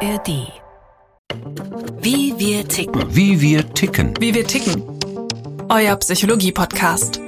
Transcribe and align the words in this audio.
ARD. 0.00 0.52
Wie 2.00 2.38
wir 2.38 2.68
ticken. 2.68 3.16
Wie 3.16 3.40
wir 3.40 3.68
ticken. 3.74 4.14
Wie 4.20 4.32
wir 4.32 4.46
ticken. 4.46 4.82
Euer 5.68 5.96
Psychologie-Podcast. 5.96 7.20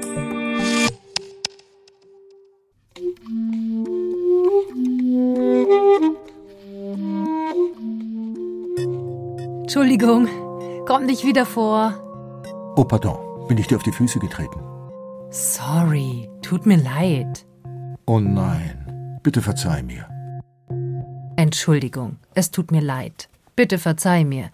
Entschuldigung, 9.62 10.29
kommt 10.87 11.07
nicht 11.07 11.25
wieder 11.25 11.46
vor. 11.46 11.95
Oh, 12.77 12.84
pardon. 12.84 13.48
Bin 13.48 13.59
ich 13.59 13.66
dir 13.66 13.79
auf 13.79 13.82
die 13.82 13.91
Füße 13.91 14.21
getreten? 14.21 14.61
Sorry, 15.30 16.30
tut 16.41 16.66
mir 16.66 16.77
leid. 16.77 17.45
Oh 18.07 18.21
nein. 18.21 19.18
Bitte 19.25 19.43
verzeih 19.43 19.82
mir. 19.82 20.07
Entschuldigung, 21.41 22.19
es 22.35 22.51
tut 22.51 22.71
mir 22.71 22.83
leid. 22.83 23.30
Bitte 23.57 23.79
verzeih 23.79 24.25
mir. 24.25 24.51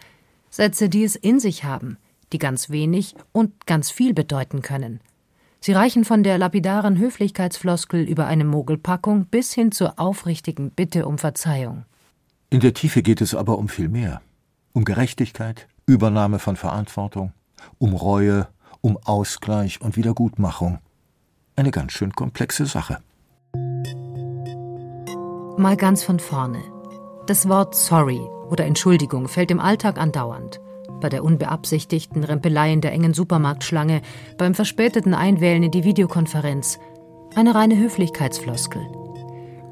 Sätze, 0.50 0.88
die 0.88 1.02
es 1.02 1.16
in 1.16 1.40
sich 1.40 1.64
haben, 1.64 1.96
die 2.32 2.38
ganz 2.38 2.70
wenig 2.70 3.16
und 3.32 3.66
ganz 3.66 3.90
viel 3.90 4.14
bedeuten 4.14 4.62
können. 4.62 5.00
Sie 5.58 5.72
reichen 5.72 6.04
von 6.04 6.22
der 6.22 6.38
lapidaren 6.38 6.96
Höflichkeitsfloskel 6.96 8.04
über 8.04 8.28
eine 8.28 8.44
Mogelpackung 8.44 9.24
bis 9.24 9.52
hin 9.52 9.72
zur 9.72 9.98
aufrichtigen 9.98 10.70
Bitte 10.70 11.08
um 11.08 11.18
Verzeihung. 11.18 11.86
In 12.50 12.60
der 12.60 12.72
Tiefe 12.72 13.02
geht 13.02 13.20
es 13.20 13.34
aber 13.34 13.58
um 13.58 13.68
viel 13.68 13.88
mehr. 13.88 14.20
Um 14.72 14.84
Gerechtigkeit, 14.84 15.66
Übernahme 15.86 16.38
von 16.38 16.54
Verantwortung, 16.54 17.32
um 17.78 17.94
Reue, 17.94 18.46
um 18.80 18.96
Ausgleich 18.96 19.80
und 19.80 19.96
Wiedergutmachung. 19.96 20.78
Eine 21.56 21.72
ganz 21.72 21.94
schön 21.94 22.12
komplexe 22.12 22.64
Sache. 22.64 22.98
Mal 25.58 25.76
ganz 25.76 26.04
von 26.04 26.20
vorne. 26.20 26.75
Das 27.26 27.48
Wort 27.48 27.74
sorry 27.74 28.20
oder 28.50 28.66
Entschuldigung 28.66 29.26
fällt 29.26 29.50
im 29.50 29.58
Alltag 29.58 29.98
andauernd. 29.98 30.60
Bei 31.00 31.08
der 31.08 31.24
unbeabsichtigten 31.24 32.22
Rempelei 32.22 32.72
in 32.72 32.80
der 32.80 32.92
engen 32.92 33.14
Supermarktschlange, 33.14 34.00
beim 34.38 34.54
verspäteten 34.54 35.12
Einwählen 35.12 35.64
in 35.64 35.72
die 35.72 35.82
Videokonferenz. 35.82 36.78
Eine 37.34 37.56
reine 37.56 37.76
Höflichkeitsfloskel. 37.76 38.80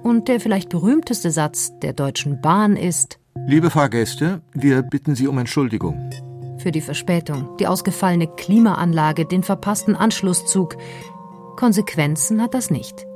Und 0.02 0.26
der 0.26 0.40
vielleicht 0.40 0.68
berühmteste 0.68 1.30
Satz 1.30 1.78
der 1.78 1.92
Deutschen 1.92 2.40
Bahn 2.40 2.76
ist 2.76 3.20
Liebe 3.46 3.70
Fahrgäste, 3.70 4.42
wir 4.52 4.82
bitten 4.82 5.14
Sie 5.14 5.28
um 5.28 5.38
Entschuldigung. 5.38 6.10
Für 6.58 6.72
die 6.72 6.80
Verspätung, 6.80 7.56
die 7.58 7.68
ausgefallene 7.68 8.26
Klimaanlage, 8.26 9.26
den 9.26 9.44
verpassten 9.44 9.94
Anschlusszug. 9.94 10.76
Konsequenzen 11.56 12.42
hat 12.42 12.54
das 12.54 12.70
nicht. 12.70 13.06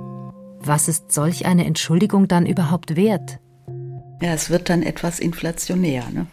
Was 0.61 0.87
ist 0.87 1.12
solch 1.12 1.47
eine 1.47 1.67
Entschuldigung 1.67 2.29
dann 2.29 2.47
überhaupt 2.47 2.95
wert? 2.95 3.41
Ja, 4.21 4.33
es 4.33 4.51
wird 4.51 4.69
dann 4.69 4.83
etwas 4.83 5.21
inflationär, 5.21 6.05
ne? 6.13 6.27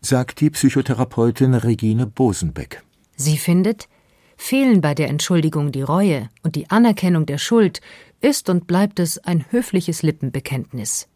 Sagt 0.00 0.40
die 0.40 0.50
Psychotherapeutin 0.50 1.54
Regine 1.54 2.06
Bosenbeck. 2.06 2.82
Sie 3.16 3.36
findet, 3.36 3.88
fehlen 4.36 4.80
bei 4.80 4.94
der 4.94 5.08
Entschuldigung 5.08 5.72
die 5.72 5.82
Reue 5.82 6.28
und 6.42 6.56
die 6.56 6.70
Anerkennung 6.70 7.26
der 7.26 7.38
Schuld, 7.38 7.80
ist 8.20 8.48
und 8.48 8.66
bleibt 8.66 8.98
es 8.98 9.18
ein 9.18 9.44
höfliches 9.50 10.02
Lippenbekenntnis. 10.02 11.06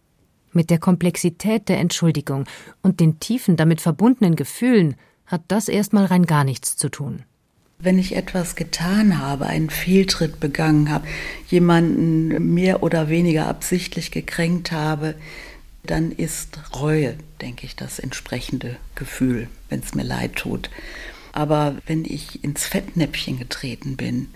Mit 0.53 0.71
der 0.71 0.79
Komplexität 0.79 1.69
der 1.69 1.79
Entschuldigung 1.79 2.45
und 2.83 3.01
den 3.01 3.19
tiefen 3.19 3.57
damit 3.57 3.81
verbundenen 3.81 4.37
Gefühlen 4.37 4.97
hat 5.27 5.43
das 5.49 5.69
erstmal 5.69 6.05
rein 6.05 6.27
gar 6.27 6.45
nichts 6.45 6.77
zu 6.77 6.91
tun. 6.91 7.25
Wenn 7.81 7.99
ich 7.99 8.15
etwas 8.15 8.55
getan 8.55 9.19
habe, 9.19 9.47
einen 9.47 9.69
Fehltritt 9.69 10.39
begangen 10.39 10.91
habe, 10.91 11.07
jemanden 11.49 12.55
mehr 12.55 12.83
oder 12.83 13.09
weniger 13.09 13.49
absichtlich 13.49 14.11
gekränkt 14.13 14.71
habe, 14.71 15.17
dann 15.87 16.13
ist 16.13 16.59
Reue, 16.75 17.17
denke 17.41 17.67
ich, 17.67 17.77
das 17.77 17.99
entsprechende 17.99 18.77
Gefühl, 18.95 19.49
wenn 19.69 19.81
es 19.81 19.95
mir 19.95 20.03
leid 20.03 20.37
tut. 20.37 20.71
Aber 21.33 21.77
wenn 21.87 22.05
ich 22.05 22.43
ins 22.45 22.65
Fettnäpfchen 22.65 23.39
getreten 23.39 23.97
bin, 23.97 24.29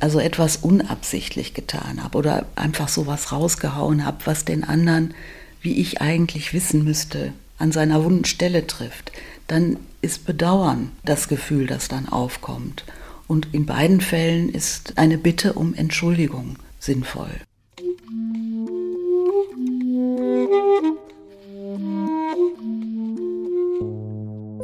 also 0.00 0.18
etwas 0.18 0.56
unabsichtlich 0.56 1.54
getan 1.54 2.02
habe 2.02 2.18
oder 2.18 2.46
einfach 2.56 2.88
sowas 2.88 3.30
rausgehauen 3.30 4.04
habe, 4.04 4.26
was 4.26 4.44
den 4.44 4.64
anderen, 4.64 5.14
wie 5.60 5.80
ich 5.80 6.00
eigentlich 6.00 6.52
wissen 6.52 6.82
müsste, 6.82 7.32
an 7.58 7.70
seiner 7.70 8.02
wunden 8.02 8.24
Stelle 8.24 8.66
trifft, 8.66 9.12
dann 9.46 9.76
ist 10.00 10.26
Bedauern 10.26 10.90
das 11.04 11.28
Gefühl, 11.28 11.66
das 11.66 11.86
dann 11.86 12.08
aufkommt. 12.08 12.84
Und 13.28 13.48
in 13.52 13.66
beiden 13.66 14.00
Fällen 14.00 14.48
ist 14.48 14.98
eine 14.98 15.18
Bitte 15.18 15.52
um 15.52 15.74
Entschuldigung 15.74 16.56
sinnvoll. 16.80 17.30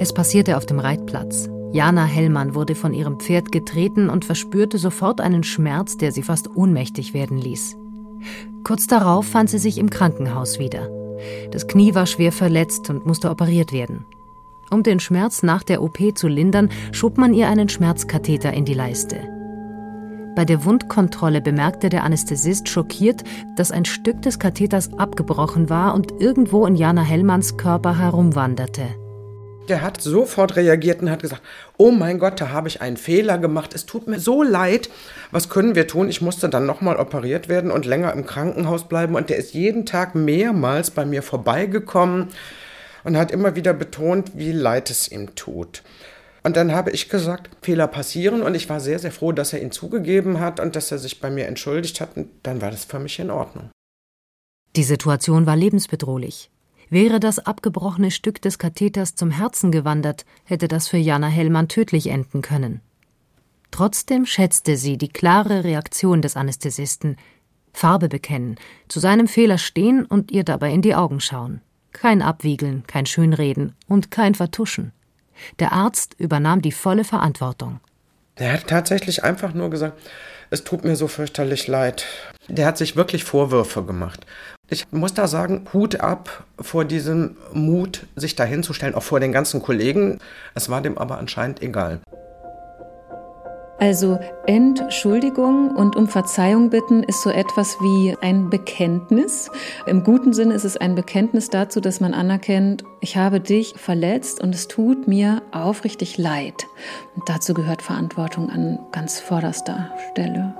Es 0.01 0.13
passierte 0.13 0.57
auf 0.57 0.65
dem 0.65 0.79
Reitplatz. 0.79 1.49
Jana 1.73 2.05
Hellmann 2.05 2.55
wurde 2.55 2.75
von 2.75 2.95
ihrem 2.95 3.19
Pferd 3.19 3.51
getreten 3.53 4.09
und 4.09 4.25
verspürte 4.25 4.79
sofort 4.79 5.21
einen 5.21 5.43
Schmerz, 5.43 5.97
der 5.97 6.13
sie 6.13 6.23
fast 6.23 6.57
ohnmächtig 6.57 7.15
werden 7.15 7.37
ließ. 7.37 7.77
Kurz 8.65 8.87
darauf 8.87 9.27
fand 9.27 9.51
sie 9.51 9.59
sich 9.59 9.79
im 9.79 9.91
Krankenhaus 9.91 10.59
wieder. 10.59 10.89
Das 11.51 11.67
Knie 11.67 11.95
war 11.95 12.07
schwer 12.07 12.33
verletzt 12.33 12.89
und 12.91 13.07
musste 13.07 13.31
operiert 13.31 13.73
werden. 13.73 14.07
Um 14.71 14.83
den 14.83 15.01
Schmerz 15.01 15.43
nach 15.43 15.63
der 15.65 15.83
OP 15.83 15.99
zu 16.15 16.29
lindern, 16.29 16.71
schob 16.93 17.19
man 17.19 17.35
ihr 17.35 17.49
einen 17.49 17.69
Schmerzkatheter 17.69 18.53
in 18.53 18.65
die 18.65 18.75
Leiste. 18.75 19.17
Bei 20.37 20.45
der 20.45 20.65
Wundkontrolle 20.65 21.41
bemerkte 21.41 21.89
der 21.89 22.05
Anästhesist 22.05 22.69
schockiert, 22.69 23.25
dass 23.57 23.73
ein 23.73 23.85
Stück 23.85 24.23
des 24.23 24.39
Katheters 24.39 24.93
abgebrochen 24.97 25.69
war 25.69 25.95
und 25.95 26.13
irgendwo 26.21 26.65
in 26.67 26.77
Jana 26.77 27.03
Hellmanns 27.03 27.57
Körper 27.57 27.99
herumwanderte. 27.99 28.87
Der 29.69 29.83
hat 29.83 30.01
sofort 30.01 30.57
reagiert 30.57 31.03
und 31.03 31.11
hat 31.11 31.23
gesagt, 31.23 31.43
oh 31.77 31.91
mein 31.91 32.19
Gott, 32.19 32.41
da 32.41 32.51
habe 32.51 32.69
ich 32.69 32.81
einen 32.81 32.97
Fehler 32.97 33.39
gemacht. 33.39 33.75
Es 33.75 33.87
tut 33.87 34.07
mir 34.07 34.19
so 34.19 34.43
leid. 34.43 34.89
Was 35.31 35.49
können 35.49 35.75
wir 35.75 35.87
tun? 35.87 36.09
Ich 36.09 36.21
musste 36.23 36.49
dann 36.49 36.67
nochmal 36.67 36.97
operiert 36.97 37.49
werden 37.49 37.71
und 37.71 37.85
länger 37.85 38.13
im 38.13 38.25
Krankenhaus 38.25 38.89
bleiben. 38.89 39.15
Und 39.15 39.31
der 39.31 39.37
ist 39.37 39.55
jeden 39.55 39.85
Tag 39.85 40.15
mehrmals 40.15 40.91
bei 40.91 41.05
mir 41.05 41.23
vorbeigekommen 41.23 42.29
und 43.05 43.17
hat 43.17 43.31
immer 43.31 43.57
wieder 43.57 43.75
betont, 43.75 44.33
wie 44.37 44.53
leid 44.53 44.91
es 44.91 45.11
ihm 45.11 45.35
tut. 45.35 45.83
Und 46.43 46.57
dann 46.57 46.73
habe 46.73 46.91
ich 46.91 47.09
gesagt, 47.09 47.51
Fehler 47.63 47.89
passieren 47.89 48.43
und 48.43 48.55
ich 48.55 48.69
war 48.69 48.81
sehr, 48.81 48.99
sehr 48.99 49.13
froh, 49.13 49.33
dass 49.33 49.53
er 49.53 49.61
ihn 49.61 49.71
zugegeben 49.71 50.41
hat 50.41 50.61
und 50.61 50.77
dass 50.77 50.91
er 50.91 50.99
sich 50.99 51.21
bei 51.21 51.31
mir 51.31 51.47
entschuldigt 51.47 52.01
hat. 52.01 52.17
Und 52.17 52.29
dann 52.45 52.63
war 52.63 52.71
das 52.71 52.85
für 52.85 52.99
mich 52.99 53.19
in 53.19 53.31
Ordnung. 53.31 53.71
Die 54.77 54.85
Situation 54.85 55.47
war 55.47 55.57
lebensbedrohlich. 55.57 56.51
Wäre 56.91 57.21
das 57.21 57.39
abgebrochene 57.39 58.11
Stück 58.11 58.41
des 58.41 58.59
Katheters 58.59 59.15
zum 59.15 59.31
Herzen 59.31 59.71
gewandert, 59.71 60.25
hätte 60.45 60.69
das 60.69 60.89
für 60.89 60.97
Jana 60.97 61.27
Hellmann 61.27 61.69
tödlich 61.69 62.07
enden 62.09 62.43
können. 62.43 62.81
Trotzdem 63.71 64.25
schätzte 64.25 64.77
sie 64.77 64.97
die 64.97 65.09
klare 65.09 65.65
Reaktion 65.65 66.23
des 66.23 66.37
Anästhesisten. 66.37 67.17
Farbe 67.73 68.09
bekennen, 68.09 68.57
zu 68.89 68.99
seinem 68.99 69.29
Fehler 69.29 69.59
stehen 69.59 70.05
und 70.07 70.31
ihr 70.31 70.45
dabei 70.45 70.73
in 70.73 70.83
die 70.83 70.95
Augen 70.95 71.21
schauen. 71.21 71.61
Kein 71.93 72.23
Abwiegeln, 72.23 72.85
kein 72.87 73.07
Schönreden 73.07 73.75
und 73.87 74.11
kein 74.11 74.35
Vertuschen. 74.35 74.93
Der 75.59 75.73
Arzt 75.73 76.15
übernahm 76.19 76.63
die 76.63 76.73
volle 76.73 77.05
Verantwortung. 77.05 77.81
Der 78.39 78.53
hat 78.53 78.69
tatsächlich 78.69 79.25
einfach 79.25 79.53
nur 79.53 79.71
gesagt, 79.71 80.01
es 80.51 80.65
tut 80.65 80.85
mir 80.85 80.97
so 80.97 81.09
fürchterlich 81.09 81.67
leid. 81.67 82.07
Der 82.49 82.67
hat 82.67 82.79
sich 82.79 82.97
wirklich 82.97 83.25
Vorwürfe 83.25 83.85
gemacht. 83.85 84.25
Ich 84.71 84.93
muss 84.93 85.15
da 85.15 85.27
sagen, 85.27 85.65
Hut 85.73 86.01
ab 86.01 86.45
vor 86.61 86.85
diesem 86.85 87.37
Mut, 87.55 88.07
sich 88.17 88.37
da 88.37 88.45
hinzustellen, 88.45 88.95
auch 88.95 89.03
vor 89.03 89.19
den 89.19 89.33
ganzen 89.33 89.63
Kollegen. 89.63 90.19
Es 90.55 90.69
war 90.69 90.83
dem 90.83 90.99
aber 90.99 91.19
anscheinend 91.19 91.63
egal. 91.63 92.01
Also 93.81 94.19
Entschuldigung 94.47 95.71
und 95.75 95.95
um 95.95 96.09
Verzeihung 96.09 96.69
bitten 96.69 97.05
ist 97.05 97.23
so 97.23 97.31
etwas 97.31 97.77
wie 97.81 98.15
ein 98.21 98.51
Bekenntnis. 98.51 99.51
Im 99.87 100.03
guten 100.03 100.35
Sinne 100.35 100.55
ist 100.55 100.65
es 100.65 100.77
ein 100.77 100.97
Bekenntnis 100.97 101.49
dazu, 101.49 101.81
dass 101.81 102.01
man 102.01 102.13
anerkennt, 102.13 102.83
ich 103.01 103.17
habe 103.17 103.41
dich 103.41 103.75
verletzt 103.77 104.43
und 104.43 104.55
es 104.55 104.67
tut 104.67 105.07
mir 105.07 105.43
aufrichtig 105.53 106.19
leid. 106.19 106.67
Und 107.15 107.29
dazu 107.29 107.55
gehört 107.55 107.81
Verantwortung 107.81 108.51
an 108.51 108.81
ganz 108.91 109.21
vorderster 109.21 109.93
Stelle. 110.11 110.55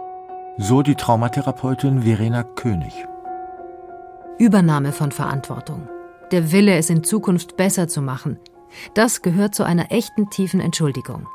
So 0.57 0.83
die 0.83 0.95
Traumatherapeutin 0.95 2.03
Verena 2.03 2.45
König. 2.45 2.93
Übernahme 4.39 4.93
von 4.93 5.11
Verantwortung. 5.11 5.89
Der 6.31 6.53
Wille, 6.53 6.77
es 6.77 6.91
in 6.91 7.03
Zukunft 7.03 7.57
besser 7.57 7.89
zu 7.89 8.01
machen. 8.01 8.39
Das 8.95 9.23
gehört 9.23 9.55
zu 9.55 9.65
einer 9.65 9.91
echten 9.91 10.31
tiefen 10.31 10.61
Entschuldigung. 10.61 11.27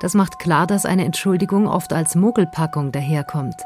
Das 0.00 0.14
macht 0.14 0.38
klar, 0.38 0.66
dass 0.66 0.86
eine 0.86 1.04
Entschuldigung 1.04 1.66
oft 1.66 1.92
als 1.92 2.14
Mogelpackung 2.14 2.92
daherkommt. 2.92 3.56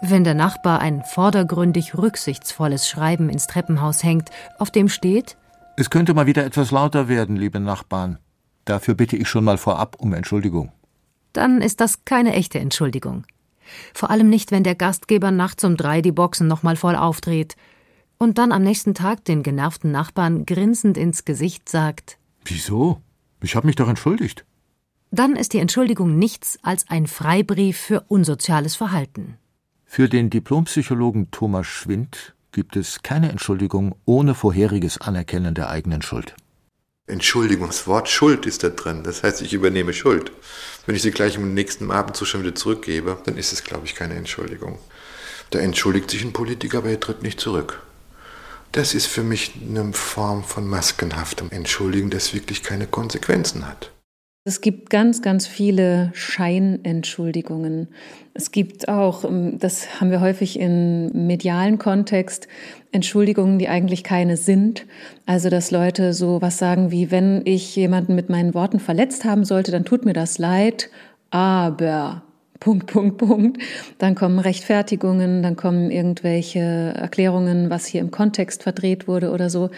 Wenn 0.00 0.24
der 0.24 0.34
Nachbar 0.34 0.80
ein 0.80 1.02
vordergründig 1.02 1.96
rücksichtsvolles 1.96 2.88
Schreiben 2.88 3.28
ins 3.28 3.46
Treppenhaus 3.46 4.02
hängt, 4.02 4.30
auf 4.58 4.70
dem 4.70 4.88
steht 4.88 5.36
Es 5.76 5.90
könnte 5.90 6.14
mal 6.14 6.26
wieder 6.26 6.44
etwas 6.44 6.70
lauter 6.70 7.08
werden, 7.08 7.36
liebe 7.36 7.60
Nachbarn. 7.60 8.18
Dafür 8.64 8.94
bitte 8.94 9.16
ich 9.16 9.28
schon 9.28 9.44
mal 9.44 9.58
vorab 9.58 9.96
um 9.98 10.12
Entschuldigung. 10.12 10.72
Dann 11.32 11.62
ist 11.62 11.80
das 11.80 12.04
keine 12.04 12.32
echte 12.34 12.58
Entschuldigung. 12.58 13.24
Vor 13.94 14.10
allem 14.10 14.28
nicht, 14.28 14.50
wenn 14.50 14.64
der 14.64 14.74
Gastgeber 14.74 15.30
nachts 15.30 15.64
um 15.64 15.76
drei 15.76 16.02
die 16.02 16.12
Boxen 16.12 16.46
nochmal 16.46 16.76
voll 16.76 16.96
aufdreht. 16.96 17.56
Und 18.18 18.38
dann 18.38 18.52
am 18.52 18.62
nächsten 18.62 18.94
Tag 18.94 19.24
den 19.24 19.42
genervten 19.42 19.92
Nachbarn 19.92 20.44
grinsend 20.44 20.96
ins 20.96 21.24
Gesicht 21.24 21.68
sagt: 21.68 22.18
Wieso? 22.44 23.00
Ich 23.40 23.54
habe 23.54 23.66
mich 23.66 23.76
doch 23.76 23.88
entschuldigt. 23.88 24.44
Dann 25.10 25.36
ist 25.36 25.52
die 25.52 25.58
Entschuldigung 25.58 26.18
nichts 26.18 26.58
als 26.62 26.88
ein 26.88 27.06
Freibrief 27.06 27.78
für 27.78 28.04
unsoziales 28.08 28.76
Verhalten. 28.76 29.38
Für 29.84 30.08
den 30.08 30.28
Diplompsychologen 30.28 31.30
Thomas 31.30 31.66
Schwind 31.66 32.34
gibt 32.52 32.76
es 32.76 33.02
keine 33.02 33.30
Entschuldigung 33.30 33.94
ohne 34.04 34.34
vorheriges 34.34 35.00
Anerkennen 35.00 35.54
der 35.54 35.70
eigenen 35.70 36.02
Schuld. 36.02 36.34
Entschuldigungswort 37.08 38.08
Schuld 38.08 38.46
ist 38.46 38.62
da 38.62 38.68
drin. 38.68 39.02
Das 39.02 39.22
heißt, 39.22 39.42
ich 39.42 39.52
übernehme 39.52 39.92
Schuld. 39.92 40.32
Wenn 40.86 40.94
ich 40.94 41.02
sie 41.02 41.10
gleich 41.10 41.36
im 41.36 41.54
nächsten 41.54 41.90
Abendzustand 41.90 42.44
wieder 42.44 42.54
zurückgebe, 42.54 43.18
dann 43.24 43.36
ist 43.36 43.52
es, 43.52 43.64
glaube 43.64 43.86
ich, 43.86 43.94
keine 43.94 44.14
Entschuldigung. 44.14 44.78
Da 45.50 45.58
entschuldigt 45.58 46.10
sich 46.10 46.22
ein 46.22 46.32
Politiker, 46.32 46.78
aber 46.78 46.90
er 46.90 47.00
tritt 47.00 47.22
nicht 47.22 47.40
zurück. 47.40 47.80
Das 48.72 48.94
ist 48.94 49.06
für 49.06 49.22
mich 49.22 49.54
eine 49.66 49.92
Form 49.94 50.44
von 50.44 50.68
maskenhaftem 50.68 51.50
Entschuldigen, 51.50 52.10
das 52.10 52.34
wirklich 52.34 52.62
keine 52.62 52.86
Konsequenzen 52.86 53.66
hat. 53.66 53.90
Es 54.48 54.62
gibt 54.62 54.88
ganz, 54.88 55.20
ganz 55.20 55.46
viele 55.46 56.10
Scheinentschuldigungen. 56.14 57.88
Es 58.32 58.50
gibt 58.50 58.88
auch, 58.88 59.22
ähm, 59.24 59.58
das 59.58 60.00
haben 60.00 60.10
wir 60.10 60.22
häufig 60.22 60.58
im 60.58 61.26
medialen 61.26 61.76
Kontext, 61.76 62.48
Entschuldigungen, 62.90 63.58
die 63.58 63.68
eigentlich 63.68 64.04
keine 64.04 64.38
sind. 64.38 64.86
Also, 65.26 65.50
dass 65.50 65.70
Leute 65.70 66.14
so 66.14 66.40
was 66.40 66.56
sagen 66.56 66.90
wie, 66.90 67.10
wenn 67.10 67.42
ich 67.44 67.76
jemanden 67.76 68.14
mit 68.14 68.30
meinen 68.30 68.54
Worten 68.54 68.80
verletzt 68.80 69.26
haben 69.26 69.44
sollte, 69.44 69.70
dann 69.70 69.84
tut 69.84 70.06
mir 70.06 70.14
das 70.14 70.38
leid, 70.38 70.88
aber 71.28 72.22
Punkt, 72.58 72.86
Punkt, 72.86 73.18
Punkt. 73.18 73.62
Dann 73.98 74.14
kommen 74.14 74.38
Rechtfertigungen, 74.38 75.42
dann 75.42 75.56
kommen 75.56 75.90
irgendwelche 75.90 76.94
Erklärungen, 76.96 77.68
was 77.68 77.84
hier 77.84 78.00
im 78.00 78.10
Kontext 78.10 78.62
verdreht 78.62 79.06
wurde 79.06 79.30
oder 79.30 79.50
so. 79.50 79.68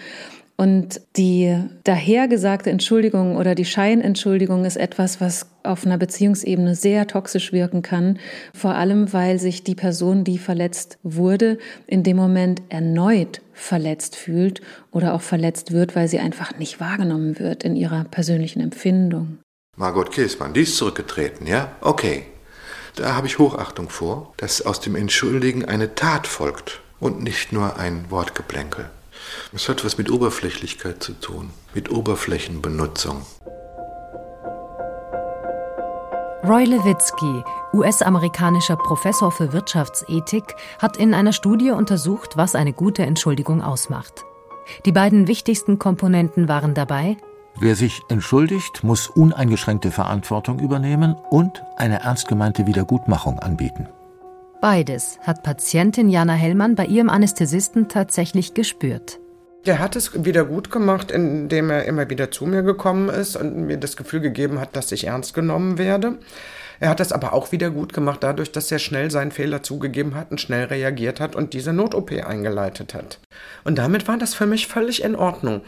Und 0.61 1.01
die 1.17 1.57
dahergesagte 1.85 2.69
Entschuldigung 2.69 3.35
oder 3.35 3.55
die 3.55 3.65
Scheinentschuldigung 3.65 4.63
ist 4.63 4.75
etwas, 4.75 5.19
was 5.19 5.47
auf 5.63 5.87
einer 5.87 5.97
Beziehungsebene 5.97 6.75
sehr 6.75 7.07
toxisch 7.07 7.51
wirken 7.51 7.81
kann, 7.81 8.19
vor 8.53 8.75
allem 8.75 9.11
weil 9.11 9.39
sich 9.39 9.63
die 9.63 9.73
Person, 9.73 10.23
die 10.23 10.37
verletzt 10.37 10.99
wurde, 11.01 11.57
in 11.87 12.03
dem 12.03 12.15
Moment 12.15 12.61
erneut 12.69 13.41
verletzt 13.53 14.15
fühlt 14.15 14.61
oder 14.91 15.15
auch 15.15 15.21
verletzt 15.21 15.71
wird, 15.71 15.95
weil 15.95 16.07
sie 16.07 16.19
einfach 16.19 16.55
nicht 16.59 16.79
wahrgenommen 16.79 17.39
wird 17.39 17.63
in 17.63 17.75
ihrer 17.75 18.03
persönlichen 18.03 18.61
Empfindung. 18.61 19.39
Margot 19.77 20.11
Käßmann, 20.11 20.53
die 20.53 20.61
ist 20.61 20.77
zurückgetreten, 20.77 21.47
ja? 21.47 21.71
Okay. 21.81 22.27
Da 22.97 23.15
habe 23.15 23.25
ich 23.25 23.39
Hochachtung 23.39 23.89
vor, 23.89 24.31
dass 24.37 24.63
aus 24.63 24.79
dem 24.79 24.95
Entschuldigen 24.95 25.65
eine 25.65 25.95
Tat 25.95 26.27
folgt 26.27 26.81
und 26.99 27.23
nicht 27.23 27.51
nur 27.51 27.77
ein 27.77 28.11
Wortgeplänkel. 28.11 28.91
Es 29.53 29.67
hat 29.69 29.83
was 29.85 29.97
mit 29.97 30.09
Oberflächlichkeit 30.11 31.01
zu 31.03 31.13
tun, 31.13 31.51
mit 31.73 31.91
Oberflächenbenutzung. 31.91 33.25
Roy 36.43 36.65
Levitsky, 36.65 37.43
US-amerikanischer 37.73 38.75
Professor 38.75 39.31
für 39.31 39.53
Wirtschaftsethik, 39.53 40.55
hat 40.79 40.97
in 40.97 41.13
einer 41.13 41.33
Studie 41.33 41.71
untersucht, 41.71 42.35
was 42.35 42.55
eine 42.55 42.73
gute 42.73 43.03
Entschuldigung 43.03 43.61
ausmacht. 43.61 44.25
Die 44.85 44.91
beiden 44.91 45.27
wichtigsten 45.27 45.77
Komponenten 45.77 46.47
waren 46.47 46.73
dabei 46.73 47.17
Wer 47.59 47.75
sich 47.75 48.01
entschuldigt, 48.07 48.83
muss 48.83 49.07
uneingeschränkte 49.07 49.91
Verantwortung 49.91 50.59
übernehmen 50.59 51.15
und 51.29 51.63
eine 51.77 52.01
ernst 52.01 52.27
gemeinte 52.27 52.65
Wiedergutmachung 52.65 53.39
anbieten. 53.39 53.87
Beides 54.61 55.17
hat 55.23 55.41
Patientin 55.41 56.07
Jana 56.07 56.33
Hellmann 56.33 56.75
bei 56.75 56.85
ihrem 56.85 57.09
Anästhesisten 57.09 57.89
tatsächlich 57.89 58.53
gespürt. 58.53 59.19
Der 59.65 59.79
hat 59.79 59.95
es 59.95 60.23
wieder 60.23 60.45
gut 60.45 60.69
gemacht, 60.69 61.09
indem 61.09 61.71
er 61.71 61.85
immer 61.85 62.07
wieder 62.11 62.29
zu 62.29 62.45
mir 62.45 62.61
gekommen 62.61 63.09
ist 63.09 63.35
und 63.35 63.65
mir 63.65 63.77
das 63.77 63.97
Gefühl 63.97 64.19
gegeben 64.19 64.59
hat, 64.59 64.75
dass 64.75 64.91
ich 64.91 65.07
ernst 65.07 65.33
genommen 65.33 65.79
werde. 65.79 66.19
Er 66.79 66.89
hat 66.89 66.99
es 66.99 67.11
aber 67.11 67.33
auch 67.33 67.51
wieder 67.51 67.71
gut 67.71 67.91
gemacht, 67.91 68.21
dadurch, 68.21 68.51
dass 68.51 68.71
er 68.71 68.77
schnell 68.77 69.09
seinen 69.09 69.31
Fehler 69.31 69.63
zugegeben 69.63 70.13
hat 70.13 70.29
und 70.29 70.39
schnell 70.39 70.65
reagiert 70.65 71.19
hat 71.19 71.35
und 71.35 71.53
diese 71.53 71.73
Not-OP 71.73 72.11
eingeleitet 72.11 72.93
hat. 72.93 73.19
Und 73.63 73.79
damit 73.79 74.07
war 74.07 74.19
das 74.19 74.35
für 74.35 74.45
mich 74.45 74.67
völlig 74.67 75.03
in 75.03 75.15
Ordnung. 75.15 75.61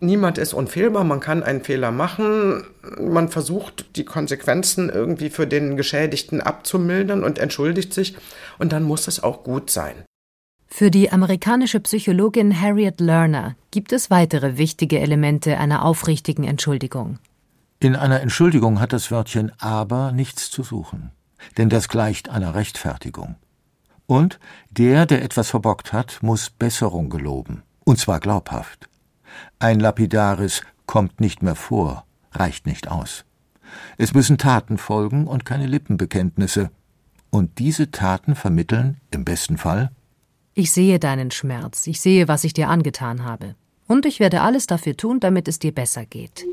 Niemand 0.00 0.38
ist 0.38 0.54
unfehlbar, 0.54 1.02
man 1.02 1.18
kann 1.18 1.42
einen 1.42 1.64
Fehler 1.64 1.90
machen, 1.90 2.64
man 3.00 3.28
versucht 3.28 3.96
die 3.96 4.04
Konsequenzen 4.04 4.90
irgendwie 4.90 5.28
für 5.28 5.46
den 5.46 5.76
Geschädigten 5.76 6.40
abzumildern 6.40 7.24
und 7.24 7.38
entschuldigt 7.38 7.92
sich 7.92 8.16
und 8.58 8.72
dann 8.72 8.84
muss 8.84 9.08
es 9.08 9.22
auch 9.22 9.42
gut 9.42 9.70
sein. 9.70 10.04
Für 10.68 10.90
die 10.90 11.10
amerikanische 11.10 11.80
Psychologin 11.80 12.60
Harriet 12.60 13.00
Lerner 13.00 13.56
gibt 13.70 13.92
es 13.92 14.10
weitere 14.10 14.56
wichtige 14.58 15.00
Elemente 15.00 15.58
einer 15.58 15.84
aufrichtigen 15.84 16.44
Entschuldigung. 16.44 17.18
In 17.80 17.96
einer 17.96 18.20
Entschuldigung 18.20 18.80
hat 18.80 18.92
das 18.92 19.10
Wörtchen 19.10 19.50
aber 19.58 20.12
nichts 20.12 20.50
zu 20.50 20.62
suchen, 20.62 21.10
denn 21.56 21.70
das 21.70 21.88
gleicht 21.88 22.28
einer 22.28 22.54
Rechtfertigung. 22.54 23.36
Und 24.06 24.38
der, 24.70 25.06
der 25.06 25.22
etwas 25.22 25.50
verbockt 25.50 25.92
hat, 25.92 26.18
muss 26.22 26.50
Besserung 26.50 27.08
geloben, 27.10 27.62
und 27.84 27.98
zwar 27.98 28.20
glaubhaft. 28.20 28.87
Ein 29.58 29.80
lapidares 29.80 30.62
kommt 30.86 31.20
nicht 31.20 31.42
mehr 31.42 31.54
vor, 31.54 32.04
reicht 32.32 32.66
nicht 32.66 32.88
aus. 32.88 33.24
Es 33.96 34.14
müssen 34.14 34.38
Taten 34.38 34.78
folgen 34.78 35.26
und 35.26 35.44
keine 35.44 35.66
Lippenbekenntnisse. 35.66 36.70
Und 37.30 37.58
diese 37.58 37.90
Taten 37.90 38.34
vermitteln, 38.34 38.98
im 39.10 39.24
besten 39.24 39.58
Fall, 39.58 39.90
ich 40.58 40.72
sehe 40.72 40.98
deinen 40.98 41.30
Schmerz, 41.30 41.86
ich 41.86 42.00
sehe, 42.00 42.26
was 42.26 42.42
ich 42.42 42.52
dir 42.52 42.68
angetan 42.68 43.24
habe. 43.24 43.54
Und 43.86 44.06
ich 44.06 44.18
werde 44.18 44.40
alles 44.40 44.66
dafür 44.66 44.96
tun, 44.96 45.20
damit 45.20 45.46
es 45.46 45.60
dir 45.60 45.72
besser 45.72 46.04
geht. 46.04 46.44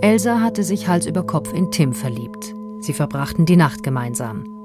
Elsa 0.00 0.40
hatte 0.40 0.62
sich 0.62 0.86
Hals 0.86 1.06
über 1.06 1.26
Kopf 1.26 1.52
in 1.52 1.72
Tim 1.72 1.92
verliebt. 1.92 2.54
Sie 2.82 2.92
verbrachten 2.92 3.46
die 3.46 3.56
Nacht 3.56 3.82
gemeinsam. 3.82 4.57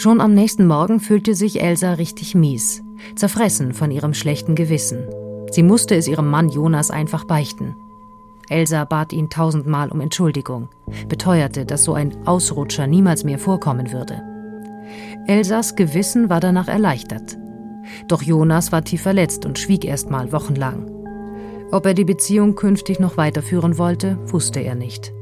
Schon 0.00 0.22
am 0.22 0.32
nächsten 0.32 0.66
Morgen 0.66 0.98
fühlte 0.98 1.34
sich 1.34 1.60
Elsa 1.60 1.92
richtig 1.92 2.34
mies, 2.34 2.82
zerfressen 3.16 3.74
von 3.74 3.90
ihrem 3.90 4.14
schlechten 4.14 4.54
Gewissen. 4.54 5.04
Sie 5.50 5.62
musste 5.62 5.94
es 5.94 6.08
ihrem 6.08 6.26
Mann 6.26 6.48
Jonas 6.48 6.90
einfach 6.90 7.24
beichten. 7.24 7.76
Elsa 8.48 8.86
bat 8.86 9.12
ihn 9.12 9.28
tausendmal 9.28 9.90
um 9.90 10.00
Entschuldigung, 10.00 10.70
beteuerte, 11.10 11.66
dass 11.66 11.84
so 11.84 11.92
ein 11.92 12.16
Ausrutscher 12.26 12.86
niemals 12.86 13.24
mehr 13.24 13.38
vorkommen 13.38 13.92
würde. 13.92 14.22
Elsas 15.26 15.76
Gewissen 15.76 16.30
war 16.30 16.40
danach 16.40 16.68
erleichtert. 16.68 17.36
Doch 18.08 18.22
Jonas 18.22 18.72
war 18.72 18.82
tief 18.82 19.02
verletzt 19.02 19.44
und 19.44 19.58
schwieg 19.58 19.84
erst 19.84 20.08
mal 20.08 20.32
wochenlang. 20.32 20.90
Ob 21.72 21.84
er 21.84 21.92
die 21.92 22.06
Beziehung 22.06 22.54
künftig 22.54 23.00
noch 23.00 23.18
weiterführen 23.18 23.76
wollte, 23.76 24.16
wusste 24.24 24.60
er 24.60 24.76
nicht. 24.76 25.12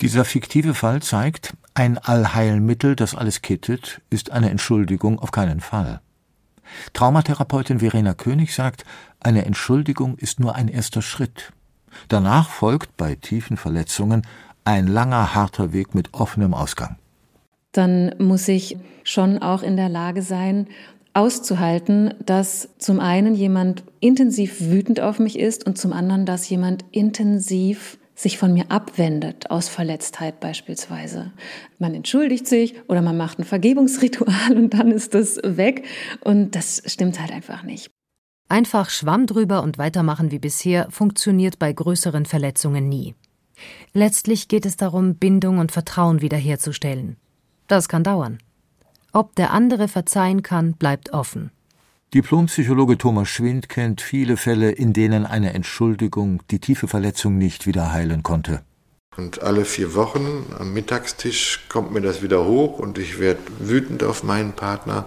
Dieser 0.00 0.24
fiktive 0.24 0.72
Fall 0.72 1.02
zeigt, 1.02 1.52
ein 1.74 1.98
Allheilmittel, 1.98 2.96
das 2.96 3.14
alles 3.14 3.42
kittet, 3.42 4.00
ist 4.10 4.30
eine 4.30 4.50
Entschuldigung 4.50 5.18
auf 5.18 5.30
keinen 5.30 5.60
Fall. 5.60 6.00
Traumatherapeutin 6.92 7.80
Verena 7.80 8.14
König 8.14 8.54
sagt, 8.54 8.84
eine 9.20 9.44
Entschuldigung 9.44 10.16
ist 10.18 10.40
nur 10.40 10.54
ein 10.54 10.68
erster 10.68 11.02
Schritt. 11.02 11.52
Danach 12.08 12.48
folgt 12.48 12.96
bei 12.96 13.14
tiefen 13.14 13.56
Verletzungen 13.56 14.22
ein 14.64 14.86
langer, 14.86 15.34
harter 15.34 15.72
Weg 15.72 15.94
mit 15.94 16.14
offenem 16.14 16.54
Ausgang. 16.54 16.96
Dann 17.72 18.14
muss 18.18 18.48
ich 18.48 18.76
schon 19.02 19.38
auch 19.38 19.62
in 19.62 19.76
der 19.76 19.88
Lage 19.88 20.22
sein, 20.22 20.68
auszuhalten, 21.14 22.14
dass 22.24 22.70
zum 22.78 23.00
einen 23.00 23.34
jemand 23.34 23.82
intensiv 24.00 24.60
wütend 24.60 25.00
auf 25.00 25.18
mich 25.18 25.38
ist 25.38 25.66
und 25.66 25.76
zum 25.76 25.92
anderen, 25.92 26.24
dass 26.24 26.48
jemand 26.48 26.84
intensiv 26.90 27.98
sich 28.22 28.38
von 28.38 28.52
mir 28.54 28.70
abwendet, 28.70 29.50
aus 29.50 29.68
Verletztheit 29.68 30.40
beispielsweise. 30.40 31.32
Man 31.78 31.94
entschuldigt 31.94 32.46
sich 32.46 32.74
oder 32.88 33.02
man 33.02 33.16
macht 33.16 33.38
ein 33.38 33.44
Vergebungsritual 33.44 34.52
und 34.56 34.74
dann 34.74 34.90
ist 34.90 35.14
das 35.14 35.38
weg 35.42 35.84
und 36.20 36.54
das 36.54 36.82
stimmt 36.86 37.20
halt 37.20 37.32
einfach 37.32 37.62
nicht. 37.62 37.90
Einfach 38.48 38.90
Schwamm 38.90 39.26
drüber 39.26 39.62
und 39.62 39.78
weitermachen 39.78 40.30
wie 40.30 40.38
bisher 40.38 40.86
funktioniert 40.90 41.58
bei 41.58 41.72
größeren 41.72 42.26
Verletzungen 42.26 42.88
nie. 42.88 43.14
Letztlich 43.92 44.48
geht 44.48 44.66
es 44.66 44.76
darum, 44.76 45.16
Bindung 45.16 45.58
und 45.58 45.72
Vertrauen 45.72 46.20
wiederherzustellen. 46.20 47.16
Das 47.68 47.88
kann 47.88 48.04
dauern. 48.04 48.38
Ob 49.12 49.34
der 49.36 49.52
andere 49.52 49.88
verzeihen 49.88 50.42
kann, 50.42 50.74
bleibt 50.74 51.12
offen. 51.12 51.50
Diplompsychologe 52.14 52.98
Thomas 52.98 53.30
Schwind 53.30 53.70
kennt 53.70 54.02
viele 54.02 54.36
Fälle, 54.36 54.70
in 54.70 54.92
denen 54.92 55.24
eine 55.24 55.54
Entschuldigung 55.54 56.42
die 56.50 56.60
tiefe 56.60 56.86
Verletzung 56.86 57.38
nicht 57.38 57.66
wieder 57.66 57.90
heilen 57.90 58.22
konnte. 58.22 58.62
Und 59.16 59.40
alle 59.40 59.64
vier 59.64 59.94
Wochen 59.94 60.44
am 60.58 60.74
Mittagstisch 60.74 61.60
kommt 61.70 61.90
mir 61.90 62.02
das 62.02 62.20
wieder 62.20 62.44
hoch 62.44 62.78
und 62.78 62.98
ich 62.98 63.18
werde 63.18 63.40
wütend 63.60 64.02
auf 64.04 64.24
meinen 64.24 64.52
Partner 64.52 65.06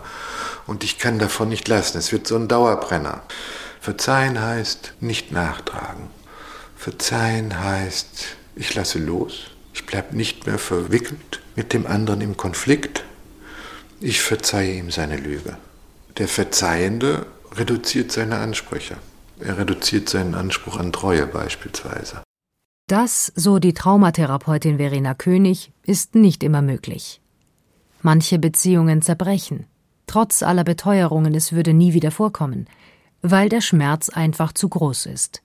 und 0.65 0.83
ich 0.83 0.97
kann 0.97 1.19
davon 1.19 1.49
nicht 1.49 1.67
lassen. 1.67 1.99
Es 1.99 2.11
wird 2.11 2.25
so 2.25 2.37
ein 2.37 2.47
Dauerbrenner. 2.47 3.21
Verzeihen 3.79 4.41
heißt 4.41 4.95
nicht 4.99 5.31
nachtragen. 5.31 6.07
Verzeihen 6.75 7.63
heißt, 7.63 8.35
ich 8.55 8.73
lasse 8.73 8.97
los, 8.97 9.51
Ich 9.75 9.85
bleibe 9.85 10.15
nicht 10.15 10.47
mehr 10.47 10.57
verwickelt 10.57 11.41
mit 11.55 11.71
dem 11.71 11.85
anderen 11.85 12.21
im 12.21 12.35
Konflikt. 12.35 13.03
Ich 13.99 14.21
verzeihe 14.21 14.73
ihm 14.73 14.89
seine 14.89 15.17
Lüge. 15.17 15.57
Der 16.17 16.27
Verzeihende 16.29 17.25
reduziert 17.53 18.11
seine 18.11 18.37
Ansprüche. 18.37 18.95
Er 19.39 19.57
reduziert 19.57 20.07
seinen 20.07 20.33
Anspruch 20.33 20.77
an 20.77 20.93
Treue 20.93 21.27
beispielsweise. 21.27 22.23
Das, 22.87 23.33
so 23.35 23.59
die 23.59 23.73
Traumatherapeutin 23.73 24.77
Verena 24.77 25.13
König, 25.13 25.73
ist 25.83 26.15
nicht 26.15 26.43
immer 26.43 26.61
möglich. 26.61 27.19
Manche 28.01 28.39
Beziehungen 28.39 29.01
zerbrechen. 29.01 29.65
Trotz 30.07 30.43
aller 30.43 30.63
Beteuerungen, 30.63 31.33
es 31.33 31.51
würde 31.51 31.73
nie 31.73 31.93
wieder 31.93 32.11
vorkommen, 32.11 32.67
weil 33.21 33.49
der 33.49 33.61
Schmerz 33.61 34.09
einfach 34.09 34.53
zu 34.53 34.69
groß 34.69 35.07
ist. 35.07 35.41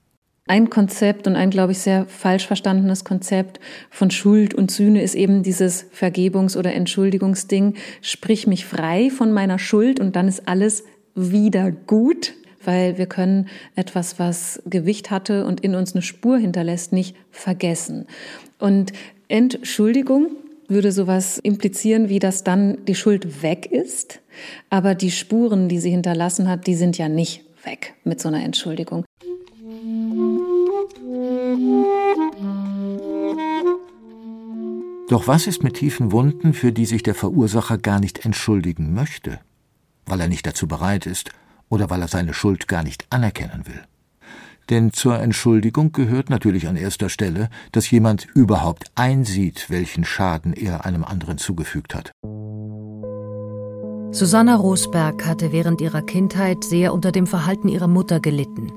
Ein 0.51 0.69
Konzept 0.69 1.27
und 1.27 1.37
ein, 1.37 1.49
glaube 1.49 1.71
ich, 1.71 1.77
sehr 1.77 2.05
falsch 2.07 2.45
verstandenes 2.45 3.05
Konzept 3.05 3.61
von 3.89 4.11
Schuld 4.11 4.53
und 4.53 4.69
Sühne 4.69 5.01
ist 5.01 5.15
eben 5.15 5.43
dieses 5.43 5.89
Vergebungs- 5.93 6.57
oder 6.57 6.73
Entschuldigungsding. 6.73 7.75
Sprich 8.01 8.47
mich 8.47 8.65
frei 8.65 9.09
von 9.09 9.31
meiner 9.31 9.59
Schuld 9.59 10.01
und 10.01 10.17
dann 10.17 10.27
ist 10.27 10.49
alles 10.49 10.83
wieder 11.15 11.71
gut 11.71 12.33
weil 12.63 12.99
wir 12.99 13.07
können 13.07 13.47
etwas, 13.75 14.19
was 14.19 14.61
Gewicht 14.67 15.09
hatte 15.09 15.47
und 15.47 15.61
in 15.61 15.73
uns 15.73 15.95
eine 15.95 16.03
Spur 16.03 16.37
hinterlässt, 16.37 16.93
nicht 16.93 17.15
vergessen. 17.31 18.05
Und 18.59 18.93
Entschuldigung 19.29 20.27
würde 20.67 20.91
sowas 20.91 21.39
implizieren, 21.39 22.07
wie 22.07 22.19
dass 22.19 22.43
dann 22.43 22.85
die 22.85 22.93
Schuld 22.93 23.41
weg 23.41 23.65
ist, 23.65 24.19
aber 24.69 24.93
die 24.93 25.09
Spuren, 25.09 25.69
die 25.69 25.79
sie 25.79 25.89
hinterlassen 25.89 26.47
hat, 26.47 26.67
die 26.67 26.75
sind 26.75 26.99
ja 26.99 27.09
nicht 27.09 27.43
weg 27.63 27.95
mit 28.03 28.21
so 28.21 28.27
einer 28.27 28.43
Entschuldigung. 28.43 29.05
Doch 35.11 35.27
was 35.27 35.45
ist 35.45 35.61
mit 35.61 35.73
tiefen 35.73 36.13
Wunden, 36.13 36.53
für 36.53 36.71
die 36.71 36.85
sich 36.85 37.03
der 37.03 37.15
Verursacher 37.15 37.77
gar 37.77 37.99
nicht 37.99 38.23
entschuldigen 38.23 38.93
möchte, 38.93 39.39
weil 40.05 40.21
er 40.21 40.29
nicht 40.29 40.47
dazu 40.47 40.69
bereit 40.69 41.05
ist 41.05 41.31
oder 41.67 41.89
weil 41.89 42.01
er 42.01 42.07
seine 42.07 42.33
Schuld 42.33 42.69
gar 42.69 42.81
nicht 42.81 43.07
anerkennen 43.09 43.67
will. 43.67 43.81
Denn 44.69 44.93
zur 44.93 45.19
Entschuldigung 45.19 45.91
gehört 45.91 46.29
natürlich 46.29 46.69
an 46.69 46.77
erster 46.77 47.09
Stelle, 47.09 47.49
dass 47.73 47.91
jemand 47.91 48.25
überhaupt 48.35 48.85
einsieht, 48.95 49.65
welchen 49.69 50.05
Schaden 50.05 50.53
er 50.53 50.85
einem 50.85 51.03
anderen 51.03 51.37
zugefügt 51.37 51.93
hat. 51.93 52.13
Susanna 54.13 54.55
Rosberg 54.55 55.25
hatte 55.25 55.51
während 55.51 55.81
ihrer 55.81 56.03
Kindheit 56.03 56.63
sehr 56.63 56.93
unter 56.93 57.11
dem 57.11 57.27
Verhalten 57.27 57.67
ihrer 57.67 57.89
Mutter 57.89 58.21
gelitten. 58.21 58.71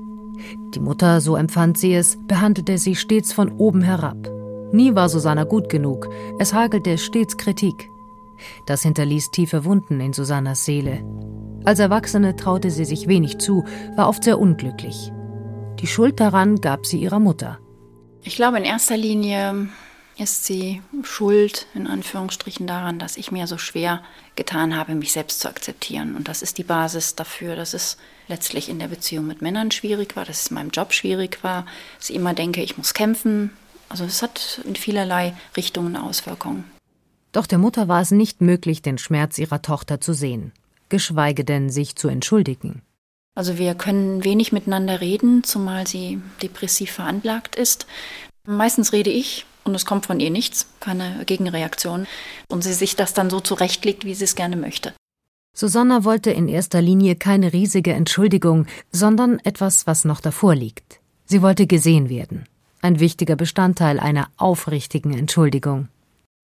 Die 0.73 0.81
Mutter, 0.81 1.21
so 1.21 1.37
empfand 1.37 1.77
sie 1.77 1.93
es, 1.93 2.17
behandelte 2.27 2.77
sie 2.77 2.95
stets 2.95 3.31
von 3.31 3.53
oben 3.53 3.81
herab. 3.83 4.34
Nie 4.71 4.95
war 4.95 5.09
Susanna 5.09 5.43
gut 5.43 5.69
genug, 5.69 6.09
es 6.39 6.53
hagelte 6.53 6.97
stets 6.97 7.37
Kritik. 7.37 7.89
Das 8.65 8.81
hinterließ 8.83 9.31
tiefe 9.31 9.65
Wunden 9.65 9.99
in 9.99 10.13
Susannas 10.13 10.65
Seele. 10.65 11.03
Als 11.63 11.79
Erwachsene 11.79 12.35
traute 12.35 12.69
sie 12.69 12.85
sich 12.85 13.07
wenig 13.07 13.39
zu, 13.39 13.65
war 13.95 14.07
oft 14.09 14.23
sehr 14.23 14.39
unglücklich. 14.39 15.11
Die 15.79 15.87
Schuld 15.87 16.19
daran 16.19 16.61
gab 16.61 16.85
sie 16.85 16.99
ihrer 16.99 17.19
Mutter. 17.19 17.59
Ich 18.23 18.35
glaube, 18.35 18.57
in 18.57 18.63
erster 18.63 18.97
Linie 18.97 19.67
ist 20.17 20.45
sie 20.45 20.81
schuld, 21.03 21.67
in 21.73 21.87
Anführungsstrichen, 21.87 22.67
daran, 22.67 22.99
dass 22.99 23.17
ich 23.17 23.31
mir 23.31 23.47
so 23.47 23.57
schwer 23.57 24.01
getan 24.35 24.77
habe, 24.77 24.95
mich 24.95 25.11
selbst 25.11 25.41
zu 25.41 25.49
akzeptieren. 25.49 26.15
Und 26.15 26.27
das 26.27 26.41
ist 26.41 26.57
die 26.57 26.63
Basis 26.63 27.15
dafür, 27.15 27.55
dass 27.55 27.73
es 27.73 27.97
letztlich 28.27 28.69
in 28.69 28.79
der 28.79 28.87
Beziehung 28.87 29.27
mit 29.27 29.41
Männern 29.41 29.71
schwierig 29.71 30.15
war, 30.15 30.23
dass 30.23 30.43
es 30.43 30.47
in 30.51 30.55
meinem 30.55 30.69
Job 30.69 30.93
schwierig 30.93 31.43
war, 31.43 31.65
dass 31.97 32.09
ich 32.09 32.15
immer 32.15 32.33
denke, 32.33 32.61
ich 32.61 32.77
muss 32.77 32.93
kämpfen. 32.93 33.51
Also 33.89 34.03
es 34.05 34.21
hat 34.21 34.61
in 34.65 34.75
vielerlei 34.75 35.35
Richtungen 35.55 35.95
Auswirkungen. 35.95 36.65
Doch 37.31 37.47
der 37.47 37.57
Mutter 37.57 37.87
war 37.87 38.01
es 38.01 38.11
nicht 38.11 38.41
möglich, 38.41 38.81
den 38.81 38.97
Schmerz 38.97 39.37
ihrer 39.37 39.61
Tochter 39.61 39.99
zu 39.99 40.13
sehen 40.13 40.51
geschweige 40.89 41.43
denn 41.43 41.69
sich 41.69 41.95
zu 41.95 42.07
entschuldigen. 42.07 42.81
Also 43.35 43.57
wir 43.57 43.75
können 43.75 44.23
wenig 44.23 44.51
miteinander 44.51 45.01
reden, 45.01 45.43
zumal 45.43 45.87
sie 45.87 46.21
depressiv 46.41 46.91
veranlagt 46.91 47.55
ist. 47.55 47.85
Meistens 48.47 48.93
rede 48.93 49.09
ich 49.09 49.45
und 49.65 49.75
es 49.75 49.85
kommt 49.85 50.05
von 50.05 50.19
ihr 50.19 50.29
nichts, 50.29 50.67
keine 50.79 51.25
Gegenreaktion. 51.25 52.07
Und 52.47 52.63
sie 52.63 52.73
sich 52.73 52.95
das 52.95 53.13
dann 53.13 53.29
so 53.29 53.39
zurechtlegt, 53.41 54.05
wie 54.05 54.13
sie 54.13 54.23
es 54.23 54.35
gerne 54.35 54.55
möchte. 54.55 54.93
Susanna 55.53 56.03
wollte 56.03 56.31
in 56.31 56.47
erster 56.47 56.81
Linie 56.81 57.15
keine 57.15 57.51
riesige 57.51 57.93
Entschuldigung, 57.93 58.67
sondern 58.91 59.39
etwas, 59.39 59.87
was 59.87 60.05
noch 60.05 60.21
davor 60.21 60.55
liegt. 60.55 60.99
Sie 61.25 61.41
wollte 61.41 61.65
gesehen 61.65 62.09
werden. 62.09 62.45
Ein 62.85 62.99
wichtiger 62.99 63.35
Bestandteil 63.35 63.99
einer 63.99 64.27
aufrichtigen 64.37 65.17
Entschuldigung. 65.17 65.87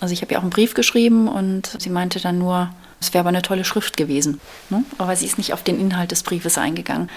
Also 0.01 0.11
ich 0.11 0.23
habe 0.23 0.33
ihr 0.33 0.39
auch 0.39 0.41
einen 0.41 0.49
Brief 0.49 0.73
geschrieben 0.73 1.27
und 1.27 1.75
sie 1.77 1.91
meinte 1.91 2.19
dann 2.19 2.39
nur, 2.39 2.73
es 2.99 3.13
wäre 3.13 3.19
aber 3.19 3.29
eine 3.29 3.43
tolle 3.43 3.63
Schrift 3.63 3.95
gewesen. 3.95 4.41
Ne? 4.71 4.83
Aber 4.97 5.15
sie 5.15 5.27
ist 5.27 5.37
nicht 5.37 5.53
auf 5.53 5.61
den 5.61 5.79
Inhalt 5.79 6.09
des 6.09 6.23
Briefes 6.23 6.57
eingegangen. 6.57 7.11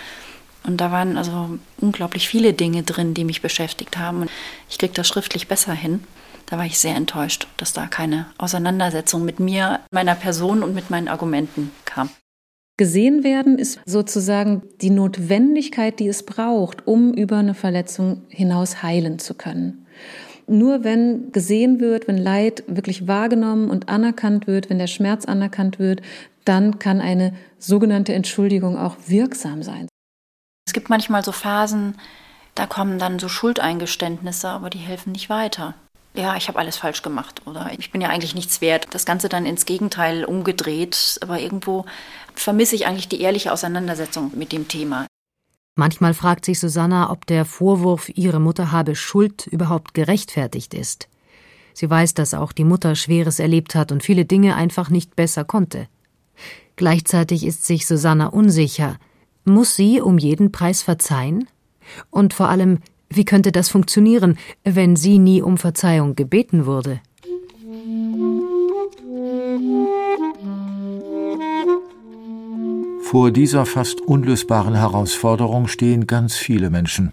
Und 0.64 0.76
da 0.76 0.92
waren 0.92 1.16
also 1.16 1.58
unglaublich 1.78 2.28
viele 2.28 2.52
Dinge 2.52 2.82
drin, 2.82 3.14
die 3.14 3.24
mich 3.24 3.40
beschäftigt 3.40 3.96
haben. 3.96 4.20
Und 4.20 4.30
ich 4.68 4.76
kriege 4.76 4.92
das 4.92 5.08
schriftlich 5.08 5.48
besser 5.48 5.72
hin. 5.72 6.04
Da 6.44 6.58
war 6.58 6.66
ich 6.66 6.78
sehr 6.78 6.94
enttäuscht, 6.94 7.48
dass 7.56 7.72
da 7.72 7.86
keine 7.86 8.26
Auseinandersetzung 8.36 9.24
mit 9.24 9.40
mir, 9.40 9.80
meiner 9.90 10.16
Person 10.16 10.62
und 10.62 10.74
mit 10.74 10.90
meinen 10.90 11.08
Argumenten 11.08 11.70
kam. 11.86 12.10
Gesehen 12.76 13.22
werden 13.22 13.58
ist 13.58 13.78
sozusagen 13.86 14.62
die 14.80 14.90
Notwendigkeit, 14.90 16.00
die 16.00 16.08
es 16.08 16.24
braucht, 16.24 16.88
um 16.88 17.14
über 17.14 17.36
eine 17.36 17.54
Verletzung 17.54 18.22
hinaus 18.28 18.82
heilen 18.82 19.20
zu 19.20 19.34
können. 19.34 19.86
Nur 20.48 20.82
wenn 20.82 21.30
gesehen 21.30 21.78
wird, 21.78 22.08
wenn 22.08 22.18
Leid 22.18 22.64
wirklich 22.66 23.06
wahrgenommen 23.06 23.70
und 23.70 23.88
anerkannt 23.88 24.48
wird, 24.48 24.70
wenn 24.70 24.78
der 24.78 24.88
Schmerz 24.88 25.24
anerkannt 25.24 25.78
wird, 25.78 26.02
dann 26.44 26.80
kann 26.80 27.00
eine 27.00 27.32
sogenannte 27.58 28.12
Entschuldigung 28.12 28.76
auch 28.76 28.96
wirksam 29.06 29.62
sein. 29.62 29.88
Es 30.66 30.72
gibt 30.72 30.90
manchmal 30.90 31.24
so 31.24 31.32
Phasen, 31.32 31.96
da 32.56 32.66
kommen 32.66 32.98
dann 32.98 33.20
so 33.20 33.28
Schuldeingeständnisse, 33.28 34.48
aber 34.48 34.68
die 34.68 34.78
helfen 34.78 35.12
nicht 35.12 35.30
weiter. 35.30 35.74
Ja, 36.16 36.36
ich 36.36 36.46
habe 36.46 36.60
alles 36.60 36.76
falsch 36.76 37.02
gemacht 37.02 37.42
oder 37.44 37.72
ich 37.76 37.90
bin 37.90 38.00
ja 38.00 38.08
eigentlich 38.08 38.36
nichts 38.36 38.60
wert. 38.60 38.86
Das 38.92 39.04
Ganze 39.04 39.28
dann 39.28 39.46
ins 39.46 39.66
Gegenteil 39.66 40.24
umgedreht, 40.24 41.18
aber 41.22 41.40
irgendwo 41.40 41.86
vermisse 42.34 42.76
ich 42.76 42.86
eigentlich 42.86 43.08
die 43.08 43.20
ehrliche 43.20 43.52
Auseinandersetzung 43.52 44.30
mit 44.36 44.52
dem 44.52 44.68
Thema. 44.68 45.06
Manchmal 45.76 46.14
fragt 46.14 46.44
sich 46.44 46.60
Susanna, 46.60 47.10
ob 47.10 47.26
der 47.26 47.44
Vorwurf, 47.44 48.08
ihre 48.14 48.38
Mutter 48.38 48.70
habe 48.70 48.94
Schuld 48.94 49.48
überhaupt 49.48 49.92
gerechtfertigt 49.92 50.72
ist. 50.72 51.08
Sie 51.72 51.90
weiß, 51.90 52.14
dass 52.14 52.34
auch 52.34 52.52
die 52.52 52.62
Mutter 52.62 52.94
Schweres 52.94 53.40
erlebt 53.40 53.74
hat 53.74 53.90
und 53.90 54.04
viele 54.04 54.24
Dinge 54.24 54.54
einfach 54.54 54.90
nicht 54.90 55.16
besser 55.16 55.44
konnte. 55.44 55.88
Gleichzeitig 56.76 57.44
ist 57.44 57.66
sich 57.66 57.86
Susanna 57.86 58.28
unsicher. 58.28 58.98
Muss 59.44 59.74
sie 59.74 60.00
um 60.00 60.18
jeden 60.18 60.52
Preis 60.52 60.82
verzeihen? 60.82 61.48
Und 62.10 62.34
vor 62.34 62.48
allem, 62.48 62.78
wie 63.16 63.24
könnte 63.24 63.52
das 63.52 63.68
funktionieren, 63.68 64.38
wenn 64.64 64.96
sie 64.96 65.18
nie 65.18 65.42
um 65.42 65.56
Verzeihung 65.56 66.16
gebeten 66.16 66.66
wurde? 66.66 67.00
Vor 73.02 73.30
dieser 73.30 73.64
fast 73.64 74.00
unlösbaren 74.00 74.74
Herausforderung 74.74 75.68
stehen 75.68 76.06
ganz 76.06 76.34
viele 76.34 76.70
Menschen. 76.70 77.12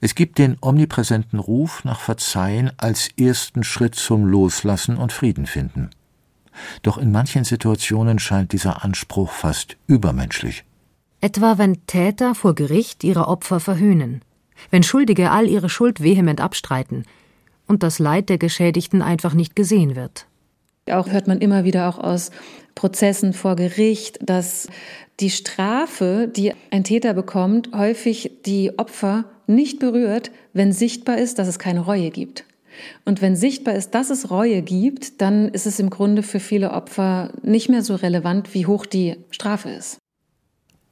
Es 0.00 0.14
gibt 0.14 0.38
den 0.38 0.56
omnipräsenten 0.60 1.38
Ruf 1.38 1.84
nach 1.84 2.00
Verzeihen 2.00 2.70
als 2.78 3.08
ersten 3.18 3.62
Schritt 3.62 3.94
zum 3.94 4.24
Loslassen 4.24 4.96
und 4.96 5.12
Frieden 5.12 5.46
finden. 5.46 5.90
Doch 6.82 6.98
in 6.98 7.12
manchen 7.12 7.44
Situationen 7.44 8.18
scheint 8.18 8.52
dieser 8.52 8.84
Anspruch 8.84 9.30
fast 9.30 9.76
übermenschlich. 9.86 10.64
Etwa 11.20 11.58
wenn 11.58 11.86
Täter 11.86 12.34
vor 12.34 12.54
Gericht 12.54 13.04
ihre 13.04 13.28
Opfer 13.28 13.60
verhöhnen, 13.60 14.22
wenn 14.70 14.82
Schuldige 14.82 15.30
all 15.30 15.48
ihre 15.48 15.68
Schuld 15.68 16.02
vehement 16.02 16.40
abstreiten 16.40 17.04
und 17.66 17.82
das 17.82 17.98
Leid 17.98 18.28
der 18.28 18.38
Geschädigten 18.38 19.02
einfach 19.02 19.34
nicht 19.34 19.56
gesehen 19.56 19.96
wird. 19.96 20.26
Auch 20.90 21.10
hört 21.10 21.28
man 21.28 21.40
immer 21.40 21.64
wieder 21.64 21.88
auch 21.88 21.98
aus 21.98 22.30
Prozessen 22.74 23.32
vor 23.32 23.56
Gericht, 23.56 24.18
dass 24.22 24.68
die 25.20 25.30
Strafe, 25.30 26.30
die 26.34 26.52
ein 26.70 26.84
Täter 26.84 27.14
bekommt, 27.14 27.70
häufig 27.74 28.38
die 28.46 28.78
Opfer 28.78 29.24
nicht 29.46 29.78
berührt, 29.78 30.30
wenn 30.52 30.72
sichtbar 30.72 31.18
ist, 31.18 31.38
dass 31.38 31.48
es 31.48 31.58
keine 31.58 31.80
Reue 31.80 32.10
gibt. 32.10 32.44
Und 33.04 33.20
wenn 33.20 33.36
sichtbar 33.36 33.74
ist, 33.74 33.94
dass 33.94 34.10
es 34.10 34.30
Reue 34.30 34.62
gibt, 34.62 35.20
dann 35.20 35.48
ist 35.48 35.66
es 35.66 35.78
im 35.78 35.90
Grunde 35.90 36.22
für 36.22 36.40
viele 36.40 36.70
Opfer 36.72 37.32
nicht 37.42 37.68
mehr 37.68 37.82
so 37.82 37.94
relevant, 37.94 38.54
wie 38.54 38.66
hoch 38.66 38.86
die 38.86 39.16
Strafe 39.30 39.70
ist. 39.70 39.98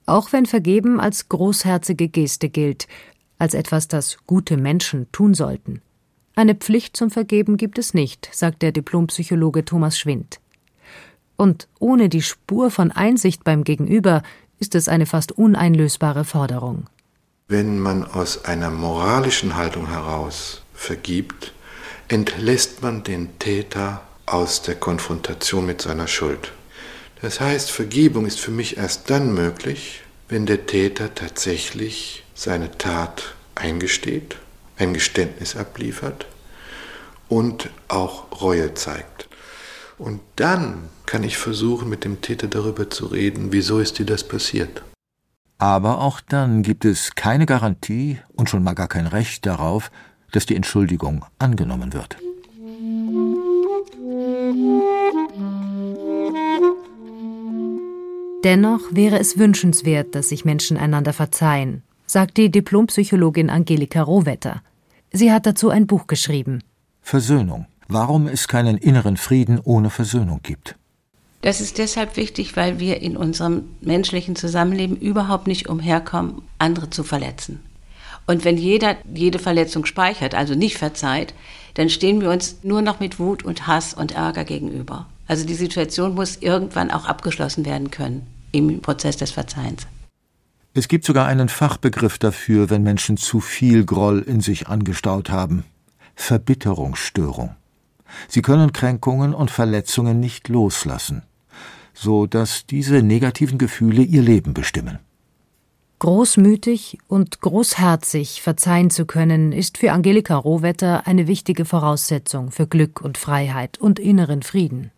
Auch 0.06 0.32
wenn 0.32 0.46
Vergeben 0.46 1.00
als 1.00 1.28
großherzige 1.28 2.08
Geste 2.08 2.48
gilt, 2.48 2.88
als 3.38 3.54
etwas, 3.54 3.88
das 3.88 4.18
gute 4.26 4.56
Menschen 4.56 5.10
tun 5.12 5.34
sollten. 5.34 5.80
Eine 6.34 6.54
Pflicht 6.54 6.96
zum 6.96 7.10
Vergeben 7.10 7.56
gibt 7.56 7.78
es 7.78 7.94
nicht, 7.94 8.28
sagt 8.32 8.62
der 8.62 8.72
Diplompsychologe 8.72 9.64
Thomas 9.64 9.98
Schwind. 9.98 10.40
Und 11.36 11.68
ohne 11.78 12.08
die 12.08 12.22
Spur 12.22 12.70
von 12.70 12.92
Einsicht 12.92 13.44
beim 13.44 13.64
Gegenüber 13.64 14.22
ist 14.58 14.74
es 14.74 14.88
eine 14.88 15.06
fast 15.06 15.32
uneinlösbare 15.32 16.24
Forderung. 16.24 16.86
Wenn 17.46 17.78
man 17.78 18.04
aus 18.04 18.44
einer 18.44 18.70
moralischen 18.70 19.56
Haltung 19.56 19.88
heraus 19.88 20.62
vergibt, 20.74 21.54
entlässt 22.08 22.82
man 22.82 23.04
den 23.04 23.38
Täter 23.38 24.02
aus 24.26 24.62
der 24.62 24.74
Konfrontation 24.74 25.64
mit 25.64 25.80
seiner 25.80 26.08
Schuld. 26.08 26.52
Das 27.22 27.40
heißt, 27.40 27.70
Vergebung 27.70 28.26
ist 28.26 28.38
für 28.38 28.50
mich 28.50 28.76
erst 28.76 29.10
dann 29.10 29.32
möglich, 29.32 30.02
wenn 30.28 30.46
der 30.46 30.66
Täter 30.66 31.14
tatsächlich 31.14 32.24
seine 32.38 32.70
Tat 32.78 33.34
eingesteht, 33.56 34.36
ein 34.76 34.94
Geständnis 34.94 35.56
abliefert 35.56 36.26
und 37.28 37.68
auch 37.88 38.40
Reue 38.40 38.74
zeigt. 38.74 39.28
Und 39.98 40.20
dann 40.36 40.88
kann 41.04 41.24
ich 41.24 41.36
versuchen, 41.36 41.88
mit 41.88 42.04
dem 42.04 42.20
Täter 42.20 42.46
darüber 42.46 42.88
zu 42.90 43.06
reden, 43.06 43.50
wieso 43.50 43.80
ist 43.80 43.98
dir 43.98 44.06
das 44.06 44.22
passiert. 44.22 44.82
Aber 45.58 46.00
auch 46.00 46.20
dann 46.20 46.62
gibt 46.62 46.84
es 46.84 47.16
keine 47.16 47.44
Garantie 47.44 48.20
und 48.34 48.48
schon 48.48 48.62
mal 48.62 48.74
gar 48.74 48.86
kein 48.86 49.08
Recht 49.08 49.44
darauf, 49.44 49.90
dass 50.30 50.46
die 50.46 50.54
Entschuldigung 50.54 51.24
angenommen 51.40 51.92
wird. 51.92 52.18
Dennoch 58.44 58.82
wäre 58.92 59.18
es 59.18 59.36
wünschenswert, 59.36 60.14
dass 60.14 60.28
sich 60.28 60.44
Menschen 60.44 60.76
einander 60.76 61.12
verzeihen, 61.12 61.82
sagt 62.08 62.38
die 62.38 62.50
Diplompsychologin 62.50 63.50
Angelika 63.50 64.02
Rohwetter. 64.02 64.62
Sie 65.12 65.30
hat 65.30 65.46
dazu 65.46 65.70
ein 65.70 65.86
Buch 65.86 66.06
geschrieben. 66.06 66.62
Versöhnung. 67.02 67.66
Warum 67.86 68.26
es 68.26 68.48
keinen 68.48 68.76
inneren 68.76 69.16
Frieden 69.16 69.60
ohne 69.62 69.88
Versöhnung 69.90 70.40
gibt. 70.42 70.76
Das 71.40 71.60
ist 71.60 71.78
deshalb 71.78 72.16
wichtig, 72.16 72.56
weil 72.56 72.80
wir 72.80 73.00
in 73.00 73.16
unserem 73.16 73.64
menschlichen 73.80 74.36
Zusammenleben 74.36 74.96
überhaupt 74.96 75.46
nicht 75.46 75.68
umherkommen, 75.68 76.42
andere 76.58 76.90
zu 76.90 77.04
verletzen. 77.04 77.60
Und 78.26 78.44
wenn 78.44 78.58
jeder 78.58 78.96
jede 79.14 79.38
Verletzung 79.38 79.86
speichert, 79.86 80.34
also 80.34 80.54
nicht 80.54 80.76
verzeiht, 80.76 81.32
dann 81.74 81.88
stehen 81.88 82.20
wir 82.20 82.30
uns 82.30 82.58
nur 82.62 82.82
noch 82.82 83.00
mit 83.00 83.18
Wut 83.18 83.42
und 83.44 83.66
Hass 83.66 83.94
und 83.94 84.12
Ärger 84.12 84.44
gegenüber. 84.44 85.06
Also 85.26 85.46
die 85.46 85.54
Situation 85.54 86.14
muss 86.14 86.36
irgendwann 86.36 86.90
auch 86.90 87.06
abgeschlossen 87.06 87.64
werden 87.64 87.90
können 87.90 88.26
im 88.52 88.80
Prozess 88.80 89.16
des 89.16 89.30
Verzeihens. 89.30 89.86
Es 90.78 90.86
gibt 90.86 91.04
sogar 91.04 91.26
einen 91.26 91.48
Fachbegriff 91.48 92.18
dafür, 92.18 92.70
wenn 92.70 92.84
Menschen 92.84 93.16
zu 93.16 93.40
viel 93.40 93.84
Groll 93.84 94.20
in 94.20 94.40
sich 94.40 94.68
angestaut 94.68 95.28
haben. 95.28 95.64
Verbitterungsstörung. 96.14 97.56
Sie 98.28 98.42
können 98.42 98.72
Kränkungen 98.72 99.34
und 99.34 99.50
Verletzungen 99.50 100.20
nicht 100.20 100.48
loslassen, 100.48 101.24
so 101.94 102.26
dass 102.26 102.64
diese 102.64 103.02
negativen 103.02 103.58
Gefühle 103.58 104.02
ihr 104.02 104.22
Leben 104.22 104.54
bestimmen. 104.54 105.00
Großmütig 105.98 106.98
und 107.08 107.40
großherzig 107.40 108.40
verzeihen 108.40 108.90
zu 108.90 109.04
können, 109.04 109.50
ist 109.50 109.78
für 109.78 109.90
Angelika 109.90 110.36
Rohwetter 110.36 111.08
eine 111.08 111.26
wichtige 111.26 111.64
Voraussetzung 111.64 112.52
für 112.52 112.68
Glück 112.68 113.00
und 113.00 113.18
Freiheit 113.18 113.78
und 113.78 113.98
inneren 113.98 114.44
Frieden. 114.44 114.92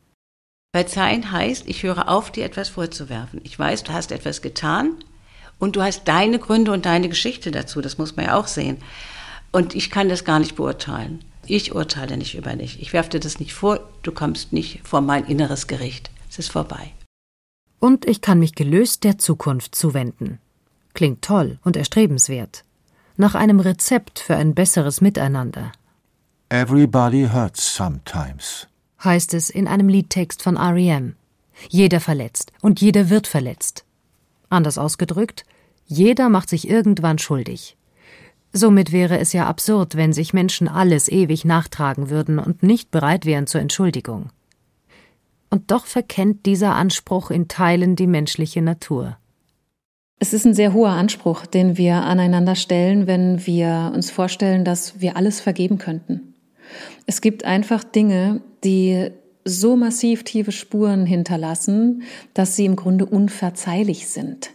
Verzeihen 0.77 1.33
heißt, 1.33 1.67
ich 1.67 1.85
höre 1.85 2.11
auf, 2.11 2.31
dir 2.31 2.45
etwas 2.45 2.69
vorzuwerfen. 2.69 3.41
Ich 3.45 3.59
weiß, 3.59 3.85
du 3.85 3.95
hast 3.95 4.13
etwas 4.13 4.43
getan 4.43 4.97
und 5.61 5.77
du 5.77 5.83
hast 5.83 6.09
deine 6.09 6.41
Gründe 6.41 6.73
und 6.73 6.87
deine 6.87 7.09
Geschichte 7.09 7.53
dazu, 7.53 7.81
das 7.81 7.99
muss 7.99 8.17
man 8.17 8.27
ja 8.27 8.37
auch 8.37 8.49
sehen. 8.49 8.79
Und 9.53 9.77
ich 9.77 9.91
kann 9.91 10.09
das 10.09 10.25
gar 10.25 10.41
nicht 10.41 10.57
beurteilen. 10.57 11.21
Ich 11.47 11.75
urteile 11.75 12.17
nicht 12.17 12.35
über 12.35 12.55
dich. 12.57 12.81
Ich 12.81 12.93
werfe 12.93 13.11
dir 13.11 13.21
das 13.21 13.39
nicht 13.39 13.53
vor, 13.53 13.81
du 14.03 14.13
kommst 14.13 14.53
nicht 14.53 14.81
vor 14.85 15.01
mein 15.01 15.27
inneres 15.27 15.67
Gericht. 15.67 16.11
Es 16.29 16.39
ist 16.39 16.51
vorbei. 16.51 16.93
Und 17.79 18.07
ich 18.07 18.21
kann 18.21 18.39
mich 18.39 18.55
gelöst 18.55 19.05
der 19.05 19.19
Zukunft 19.19 19.75
zuwenden. 19.75 20.39
Klingt 20.95 21.23
toll 21.23 21.59
und 21.65 21.77
erstrebenswert. 21.77 22.65
Nach 23.17 23.35
einem 23.35 23.61
Rezept 23.61 24.19
für 24.19 24.37
ein 24.37 24.55
besseres 24.55 25.01
Miteinander. 25.01 25.73
Everybody 26.49 27.29
hurts 27.33 27.75
sometimes, 27.75 28.67
heißt 29.05 29.35
es 29.35 29.51
in 29.51 29.69
einem 29.69 29.89
Liedtext 29.89 30.43
von 30.43 30.57
REM. 30.57 31.17
Jeder 31.69 32.01
verletzt 32.01 32.53
und 32.61 32.81
jeder 32.81 33.11
wird 33.11 33.27
verletzt. 33.27 33.85
Anders 34.49 34.79
ausgedrückt, 34.79 35.45
jeder 35.91 36.29
macht 36.29 36.49
sich 36.49 36.71
irgendwann 36.71 37.19
schuldig. 37.19 37.77
Somit 38.53 38.93
wäre 38.93 39.19
es 39.19 39.33
ja 39.33 39.47
absurd, 39.47 39.97
wenn 39.97 40.13
sich 40.13 40.33
Menschen 40.33 40.69
alles 40.69 41.09
ewig 41.09 41.45
nachtragen 41.45 42.11
würden 42.11 42.39
und 42.39 42.63
nicht 42.63 42.93
bereit 42.93 43.27
wären 43.27 43.49
zur 43.49 43.61
Entschuldigung. 43.61 44.31
Und 45.51 45.73
doch 45.73 45.87
verkennt 45.87 46.47
dieser 46.47 46.77
Anspruch 46.77 47.33
in 47.33 47.49
Teilen 47.49 47.97
die 47.97 48.07
menschliche 48.07 48.63
Natur. 48.63 49.17
Es 50.21 50.33
ist 50.33 50.45
ein 50.45 50.55
sehr 50.55 50.75
hoher 50.75 50.91
Anspruch, 50.91 51.45
den 51.45 51.77
wir 51.77 51.97
aneinander 51.97 52.55
stellen, 52.55 53.09
wenn 53.09 53.45
wir 53.45 53.91
uns 53.93 54.13
vorstellen, 54.13 54.65
dass 54.65 55.01
wir 55.01 55.17
alles 55.17 55.41
vergeben 55.41 55.79
könnten. 55.79 56.35
Es 57.07 57.21
gibt 57.21 57.45
einfach 57.45 57.83
Dinge, 57.83 58.43
die 58.63 59.11
so 59.45 59.75
massiv 59.75 60.23
tiefe 60.23 60.53
Spuren 60.53 61.05
hinterlassen, 61.05 62.03
dass 62.33 62.55
sie 62.55 62.67
im 62.67 62.77
Grunde 62.77 63.07
unverzeihlich 63.07 64.07
sind. 64.07 64.51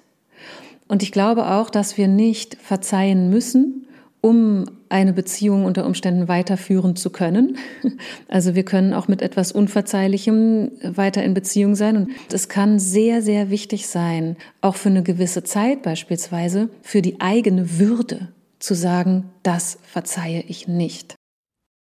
Und 0.87 1.03
ich 1.03 1.11
glaube 1.11 1.51
auch, 1.51 1.69
dass 1.69 1.97
wir 1.97 2.07
nicht 2.07 2.55
verzeihen 2.61 3.29
müssen, 3.29 3.87
um 4.21 4.65
eine 4.89 5.13
Beziehung 5.13 5.65
unter 5.65 5.85
Umständen 5.85 6.27
weiterführen 6.27 6.95
zu 6.95 7.11
können. 7.11 7.57
Also 8.27 8.55
wir 8.55 8.65
können 8.65 8.93
auch 8.93 9.07
mit 9.07 9.21
etwas 9.21 9.51
Unverzeihlichem 9.51 10.71
weiter 10.83 11.23
in 11.23 11.33
Beziehung 11.33 11.75
sein. 11.75 11.95
Und 11.95 12.11
es 12.33 12.49
kann 12.49 12.79
sehr, 12.79 13.21
sehr 13.21 13.49
wichtig 13.49 13.87
sein, 13.87 14.35
auch 14.61 14.75
für 14.75 14.89
eine 14.89 15.03
gewisse 15.03 15.43
Zeit 15.43 15.83
beispielsweise, 15.83 16.69
für 16.81 17.01
die 17.01 17.21
eigene 17.21 17.79
Würde 17.79 18.29
zu 18.59 18.73
sagen, 18.73 19.29
das 19.43 19.77
verzeihe 19.83 20.43
ich 20.47 20.67
nicht. 20.67 21.15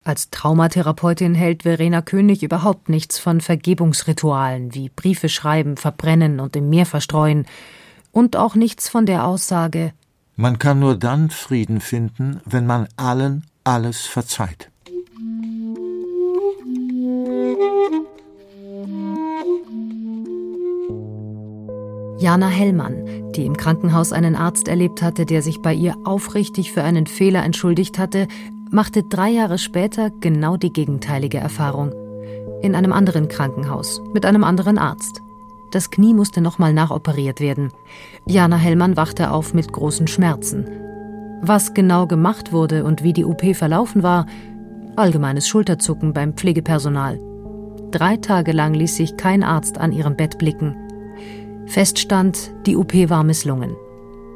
Als 0.05 0.29
Traumatherapeutin 0.29 1.35
hält 1.35 1.63
Verena 1.63 2.03
König 2.03 2.43
überhaupt 2.43 2.91
nichts 2.91 3.19
von 3.19 3.41
Vergebungsritualen 3.41 4.75
wie 4.75 4.91
Briefe 4.91 5.31
schreiben, 5.31 5.79
verbrennen 5.79 6.41
und 6.41 6.57
im 6.57 6.69
Meer 6.69 6.87
verstreuen 6.87 7.47
und 8.15 8.37
auch 8.37 8.55
nichts 8.55 8.89
von 8.89 9.05
der 9.05 9.27
Aussage, 9.27 9.93
man 10.37 10.59
kann 10.59 10.81
nur 10.81 10.97
dann 10.97 11.31
Frieden 11.31 11.81
finden, 11.81 12.41
wenn 12.45 12.67
man 12.67 12.89
allen 12.97 13.45
alles 13.63 14.01
verzeiht. 14.01 14.71
Jana 22.19 22.49
Hellmann, 22.49 23.33
die 23.37 23.45
im 23.45 23.57
Krankenhaus 23.57 24.13
einen 24.13 24.35
Arzt 24.35 24.67
erlebt 24.67 25.03
hatte, 25.03 25.27
der 25.27 25.43
sich 25.43 25.61
bei 25.61 25.75
ihr 25.75 25.95
aufrichtig 26.05 26.73
für 26.73 26.83
einen 26.83 27.07
Fehler 27.07 27.45
entschuldigt 27.45 27.99
hatte, 27.99 28.27
machte 28.71 29.03
drei 29.03 29.31
Jahre 29.31 29.59
später 29.59 30.11
genau 30.11 30.57
die 30.57 30.73
gegenteilige 30.73 31.39
Erfahrung. 31.39 31.93
In 32.63 32.75
einem 32.75 32.93
anderen 32.93 33.29
Krankenhaus, 33.29 34.01
mit 34.15 34.25
einem 34.25 34.43
anderen 34.43 34.79
Arzt. 34.79 35.24
Das 35.75 35.91
Knie 35.91 36.15
musste 36.15 36.41
nochmal 36.41 36.73
nachoperiert 36.73 37.41
werden. 37.41 37.73
Jana 38.27 38.57
Hellmann 38.57 38.97
wachte 38.97 39.33
auf 39.33 39.55
mit 39.55 39.73
großen 39.73 40.07
Schmerzen. 40.07 40.69
Was 41.43 41.75
genau 41.75 42.07
gemacht 42.07 42.53
wurde 42.53 42.85
und 42.85 43.03
wie 43.03 43.13
die 43.13 43.25
OP 43.25 43.57
verlaufen 43.57 44.05
war, 44.05 44.27
allgemeines 44.95 45.49
Schulterzucken 45.49 46.13
beim 46.13 46.35
Pflegepersonal. 46.35 47.19
Drei 47.91 48.19
Tage 48.19 48.53
lang 48.53 48.75
ließ 48.75 48.95
sich 48.95 49.17
kein 49.17 49.43
Arzt 49.43 49.79
an 49.79 49.91
ihrem 49.91 50.15
Bett 50.15 50.39
blicken. 50.39 50.77
Feststand, 51.67 52.53
die 52.67 52.77
OP 52.77 52.95
war 53.11 53.25
misslungen. 53.25 53.75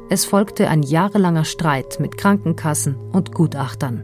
Es 0.09 0.25
folgte 0.25 0.67
ein 0.67 0.83
jahrelanger 0.83 1.45
Streit 1.45 2.01
mit 2.01 2.17
Krankenkassen 2.17 2.97
und 3.13 3.31
Gutachtern. 3.33 4.03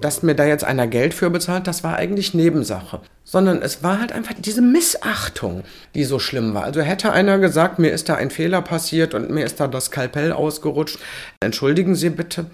Dass 0.00 0.22
mir 0.22 0.34
da 0.34 0.46
jetzt 0.46 0.64
einer 0.64 0.86
Geld 0.86 1.12
für 1.12 1.28
bezahlt, 1.28 1.66
das 1.66 1.84
war 1.84 1.96
eigentlich 1.96 2.32
Nebensache. 2.32 3.02
Sondern 3.28 3.60
es 3.60 3.82
war 3.82 4.00
halt 4.00 4.12
einfach 4.12 4.34
diese 4.38 4.62
Missachtung, 4.62 5.64
die 5.94 6.04
so 6.04 6.18
schlimm 6.18 6.54
war. 6.54 6.62
Also 6.62 6.80
hätte 6.80 7.12
einer 7.12 7.38
gesagt, 7.38 7.78
mir 7.78 7.90
ist 7.90 8.08
da 8.08 8.14
ein 8.14 8.30
Fehler 8.30 8.62
passiert 8.62 9.14
und 9.14 9.30
mir 9.30 9.44
ist 9.44 9.58
da 9.60 9.66
das 9.66 9.86
Skalpell 9.86 10.32
ausgerutscht, 10.32 10.98
entschuldigen 11.40 11.96
Sie 11.96 12.10
bitte, 12.10 12.46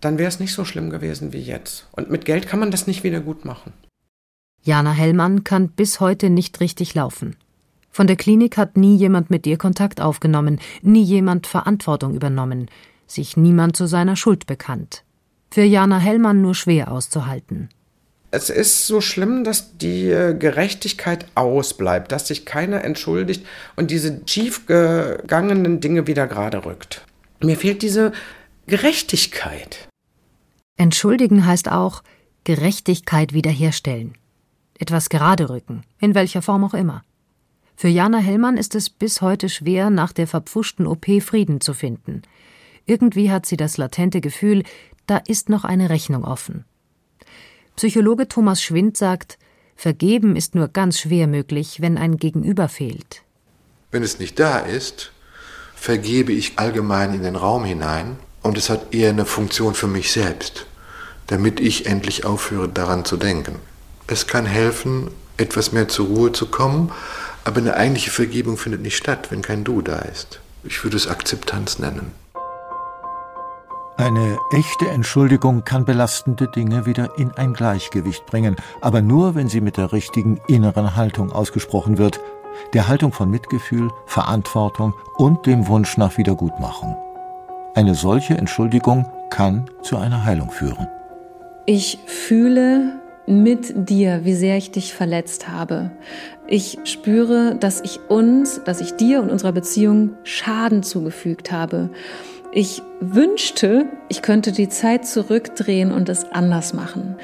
dann 0.00 0.18
wäre 0.18 0.28
es 0.28 0.40
nicht 0.40 0.52
so 0.52 0.64
schlimm 0.64 0.90
gewesen 0.90 1.32
wie 1.32 1.40
jetzt. 1.40 1.86
Und 1.92 2.10
mit 2.10 2.24
Geld 2.24 2.48
kann 2.48 2.60
man 2.60 2.70
das 2.70 2.86
nicht 2.86 3.04
wieder 3.04 3.20
gut 3.20 3.44
machen. 3.44 3.72
Jana 4.62 4.90
Hellmann 4.90 5.44
kann 5.44 5.68
bis 5.68 6.00
heute 6.00 6.28
nicht 6.28 6.60
richtig 6.60 6.94
laufen. 6.94 7.36
Von 7.90 8.08
der 8.08 8.16
Klinik 8.16 8.58
hat 8.58 8.76
nie 8.76 8.96
jemand 8.96 9.30
mit 9.30 9.46
ihr 9.46 9.56
Kontakt 9.56 10.00
aufgenommen, 10.00 10.60
nie 10.82 11.04
jemand 11.04 11.46
Verantwortung 11.46 12.14
übernommen, 12.14 12.68
sich 13.06 13.36
niemand 13.36 13.76
zu 13.76 13.86
seiner 13.86 14.16
Schuld 14.16 14.46
bekannt 14.46 15.04
für 15.56 15.62
Jana 15.62 15.98
Hellmann 15.98 16.42
nur 16.42 16.54
schwer 16.54 16.92
auszuhalten. 16.92 17.70
Es 18.30 18.50
ist 18.50 18.86
so 18.86 19.00
schlimm, 19.00 19.44
dass 19.44 19.78
die 19.78 20.10
äh, 20.10 20.34
Gerechtigkeit 20.34 21.26
ausbleibt, 21.34 22.12
dass 22.12 22.26
sich 22.26 22.44
keiner 22.44 22.84
entschuldigt 22.84 23.46
und 23.76 23.90
diese 23.90 24.20
schiefgegangenen 24.26 25.80
Dinge 25.80 26.06
wieder 26.06 26.26
gerade 26.26 26.64
rückt. 26.64 27.04
Mir 27.40 27.56
fehlt 27.56 27.82
diese 27.82 28.12
Gerechtigkeit. 28.66 29.88
Entschuldigen 30.76 31.46
heißt 31.46 31.70
auch 31.70 32.02
Gerechtigkeit 32.44 33.32
wiederherstellen. 33.32 34.14
Etwas 34.78 35.08
gerade 35.08 35.48
rücken, 35.48 35.82
in 36.00 36.14
welcher 36.14 36.42
Form 36.42 36.64
auch 36.64 36.74
immer. 36.74 37.02
Für 37.76 37.88
Jana 37.88 38.18
Hellmann 38.18 38.56
ist 38.56 38.74
es 38.74 38.90
bis 38.90 39.20
heute 39.20 39.48
schwer, 39.48 39.90
nach 39.90 40.12
der 40.12 40.26
verpfuschten 40.26 40.86
OP 40.86 41.06
Frieden 41.22 41.60
zu 41.60 41.74
finden. 41.74 42.22
Irgendwie 42.86 43.30
hat 43.30 43.46
sie 43.46 43.56
das 43.56 43.76
latente 43.76 44.20
Gefühl, 44.20 44.62
da 45.06 45.18
ist 45.18 45.48
noch 45.48 45.64
eine 45.64 45.90
Rechnung 45.90 46.24
offen. 46.24 46.64
Psychologe 47.76 48.26
Thomas 48.26 48.62
Schwind 48.62 48.96
sagt, 48.96 49.38
Vergeben 49.76 50.34
ist 50.34 50.54
nur 50.54 50.68
ganz 50.68 50.98
schwer 50.98 51.26
möglich, 51.26 51.82
wenn 51.82 51.98
ein 51.98 52.16
Gegenüber 52.16 52.68
fehlt. 52.70 53.22
Wenn 53.90 54.02
es 54.02 54.18
nicht 54.18 54.38
da 54.40 54.60
ist, 54.60 55.12
vergebe 55.74 56.32
ich 56.32 56.58
allgemein 56.58 57.12
in 57.12 57.22
den 57.22 57.36
Raum 57.36 57.64
hinein 57.64 58.16
und 58.42 58.56
es 58.56 58.70
hat 58.70 58.94
eher 58.94 59.10
eine 59.10 59.26
Funktion 59.26 59.74
für 59.74 59.88
mich 59.88 60.10
selbst, 60.10 60.64
damit 61.26 61.60
ich 61.60 61.84
endlich 61.84 62.24
aufhöre 62.24 62.70
daran 62.70 63.04
zu 63.04 63.18
denken. 63.18 63.56
Es 64.06 64.26
kann 64.26 64.46
helfen, 64.46 65.10
etwas 65.36 65.72
mehr 65.72 65.88
zur 65.88 66.06
Ruhe 66.06 66.32
zu 66.32 66.46
kommen, 66.46 66.90
aber 67.44 67.58
eine 67.58 67.76
eigentliche 67.76 68.10
Vergebung 68.10 68.56
findet 68.56 68.80
nicht 68.80 68.96
statt, 68.96 69.30
wenn 69.30 69.42
kein 69.42 69.64
Du 69.64 69.82
da 69.82 69.98
ist. 69.98 70.40
Ich 70.64 70.82
würde 70.82 70.96
es 70.96 71.06
Akzeptanz 71.06 71.78
nennen. 71.78 72.12
Eine 73.98 74.36
echte 74.50 74.88
Entschuldigung 74.88 75.64
kann 75.64 75.86
belastende 75.86 76.48
Dinge 76.48 76.84
wieder 76.84 77.16
in 77.16 77.30
ein 77.32 77.54
Gleichgewicht 77.54 78.26
bringen, 78.26 78.56
aber 78.82 79.00
nur, 79.00 79.34
wenn 79.34 79.48
sie 79.48 79.62
mit 79.62 79.78
der 79.78 79.90
richtigen 79.90 80.38
inneren 80.48 80.96
Haltung 80.96 81.32
ausgesprochen 81.32 81.96
wird, 81.96 82.20
der 82.74 82.88
Haltung 82.88 83.12
von 83.12 83.30
Mitgefühl, 83.30 83.90
Verantwortung 84.04 84.92
und 85.16 85.46
dem 85.46 85.66
Wunsch 85.68 85.96
nach 85.96 86.18
Wiedergutmachung. 86.18 86.94
Eine 87.74 87.94
solche 87.94 88.34
Entschuldigung 88.36 89.06
kann 89.30 89.64
zu 89.80 89.96
einer 89.96 90.26
Heilung 90.26 90.50
führen. 90.50 90.86
Ich 91.64 91.98
fühle 92.04 93.00
mit 93.26 93.88
dir, 93.88 94.24
wie 94.24 94.34
sehr 94.34 94.58
ich 94.58 94.70
dich 94.70 94.94
verletzt 94.94 95.48
habe. 95.48 95.90
Ich 96.46 96.78
spüre, 96.84 97.56
dass 97.58 97.80
ich 97.80 97.98
uns, 98.08 98.62
dass 98.64 98.80
ich 98.80 98.94
dir 98.96 99.20
und 99.20 99.30
unserer 99.30 99.52
Beziehung 99.52 100.10
Schaden 100.22 100.82
zugefügt 100.82 101.50
habe. 101.50 101.90
Ich 102.58 102.80
wünschte, 103.00 103.84
ich 104.08 104.22
könnte 104.22 104.50
die 104.50 104.70
Zeit 104.70 105.06
zurückdrehen 105.06 105.92
und 105.92 106.08
es 106.08 106.24
anders 106.24 106.72
machen. 106.72 107.16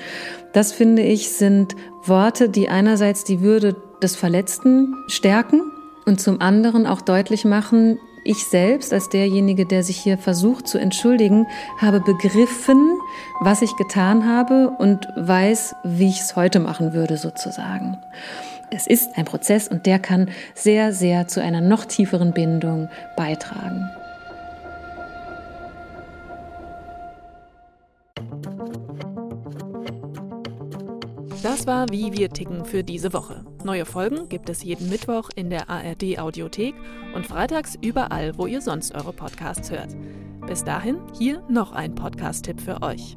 Das 0.53 0.73
finde 0.73 1.01
ich 1.01 1.31
sind 1.31 1.75
Worte, 2.05 2.51
die 2.51 2.69
einerseits 2.69 3.25
die 3.25 3.41
Würde 3.41 3.75
des 4.03 4.15
Verletzten 4.15 4.95
stärken 5.07 5.63
und 6.05 6.21
zum 6.21 6.43
anderen 6.43 6.87
auch 6.87 7.01
deutlich 7.01 7.47
machen, 7.47 7.99
ich 8.25 8.45
selbst 8.45 8.93
als 8.93 9.09
derjenige, 9.09 9.65
der 9.65 9.83
sich 9.83 9.97
hier 9.97 10.19
versucht 10.19 10.69
zu 10.69 10.77
entschuldigen, 10.77 11.47
habe 11.79 12.01
begriffen, 12.01 12.99
was 13.41 13.63
ich 13.63 13.75
getan 13.77 14.29
habe 14.29 14.69
und 14.79 15.09
weiß, 15.17 15.75
wie 15.83 16.11
ich 16.11 16.21
es 16.21 16.37
heute 16.37 16.61
machen 16.61 16.93
würde 16.93 17.17
sozusagen. 17.17 17.97
Es 18.71 18.87
ist 18.87 19.17
ein 19.17 19.25
Prozess 19.25 19.67
und 19.67 19.87
der 19.87 19.99
kann 19.99 20.29
sehr, 20.55 20.93
sehr 20.93 21.27
zu 21.27 21.41
einer 21.41 21.63
noch 21.63 21.87
tieferen 21.87 22.33
Bindung 22.33 22.91
beitragen. 23.17 23.89
Das 31.43 31.67
war 31.67 31.87
Wie 31.91 32.13
wir 32.13 32.31
ticken 32.31 32.65
für 32.65 32.85
diese 32.85 33.13
Woche. 33.13 33.45
Neue 33.65 33.85
Folgen 33.85 34.29
gibt 34.29 34.49
es 34.49 34.63
jeden 34.63 34.89
Mittwoch 34.89 35.29
in 35.35 35.51
der 35.51 35.69
ARD 35.69 36.21
Audiothek 36.21 36.75
und 37.17 37.27
freitags 37.27 37.77
überall, 37.83 38.39
wo 38.39 38.47
ihr 38.47 38.61
sonst 38.61 38.95
eure 38.95 39.13
Podcasts 39.13 39.69
hört. 39.69 39.97
Bis 40.47 40.63
dahin 40.63 41.01
hier 41.19 41.43
noch 41.49 41.73
ein 41.73 41.97
Podcast-Tipp 41.97 42.61
für 42.61 42.81
euch. 42.83 43.17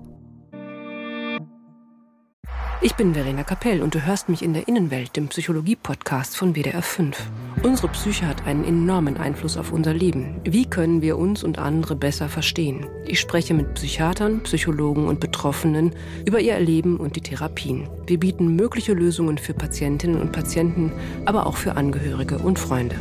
Ich 2.85 2.93
bin 2.93 3.15
Verena 3.15 3.43
Kapell 3.43 3.81
und 3.81 3.95
du 3.95 4.05
hörst 4.05 4.29
mich 4.29 4.43
in 4.43 4.53
der 4.53 4.67
Innenwelt, 4.67 5.15
dem 5.15 5.27
Psychologie-Podcast 5.27 6.37
von 6.37 6.53
WDR 6.53 6.83
5. 6.83 7.17
Unsere 7.63 7.87
Psyche 7.87 8.27
hat 8.27 8.45
einen 8.45 8.63
enormen 8.63 9.17
Einfluss 9.17 9.57
auf 9.57 9.71
unser 9.71 9.91
Leben. 9.91 10.39
Wie 10.43 10.67
können 10.67 11.01
wir 11.01 11.17
uns 11.17 11.43
und 11.43 11.57
andere 11.57 11.95
besser 11.95 12.29
verstehen? 12.29 12.85
Ich 13.07 13.19
spreche 13.19 13.55
mit 13.55 13.73
Psychiatern, 13.73 14.43
Psychologen 14.43 15.07
und 15.07 15.19
Betroffenen 15.19 15.95
über 16.27 16.39
ihr 16.39 16.53
Erleben 16.53 16.97
und 16.97 17.15
die 17.15 17.21
Therapien. 17.21 17.89
Wir 18.05 18.19
bieten 18.19 18.55
mögliche 18.55 18.93
Lösungen 18.93 19.39
für 19.39 19.55
Patientinnen 19.55 20.21
und 20.21 20.31
Patienten, 20.31 20.91
aber 21.25 21.47
auch 21.47 21.57
für 21.57 21.77
Angehörige 21.77 22.37
und 22.37 22.59
Freunde. 22.59 22.97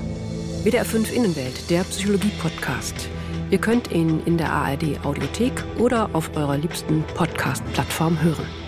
WDR 0.63 0.87
5 0.87 1.15
Innenwelt, 1.15 1.69
der 1.69 1.85
Psychologie-Podcast. 1.85 3.11
Ihr 3.51 3.59
könnt 3.59 3.93
ihn 3.93 4.23
in 4.25 4.39
der 4.39 4.51
ARD 4.51 5.05
Audiothek 5.05 5.63
oder 5.79 6.09
auf 6.15 6.35
eurer 6.35 6.57
liebsten 6.57 7.05
Podcast-Plattform 7.15 8.23
hören. 8.23 8.64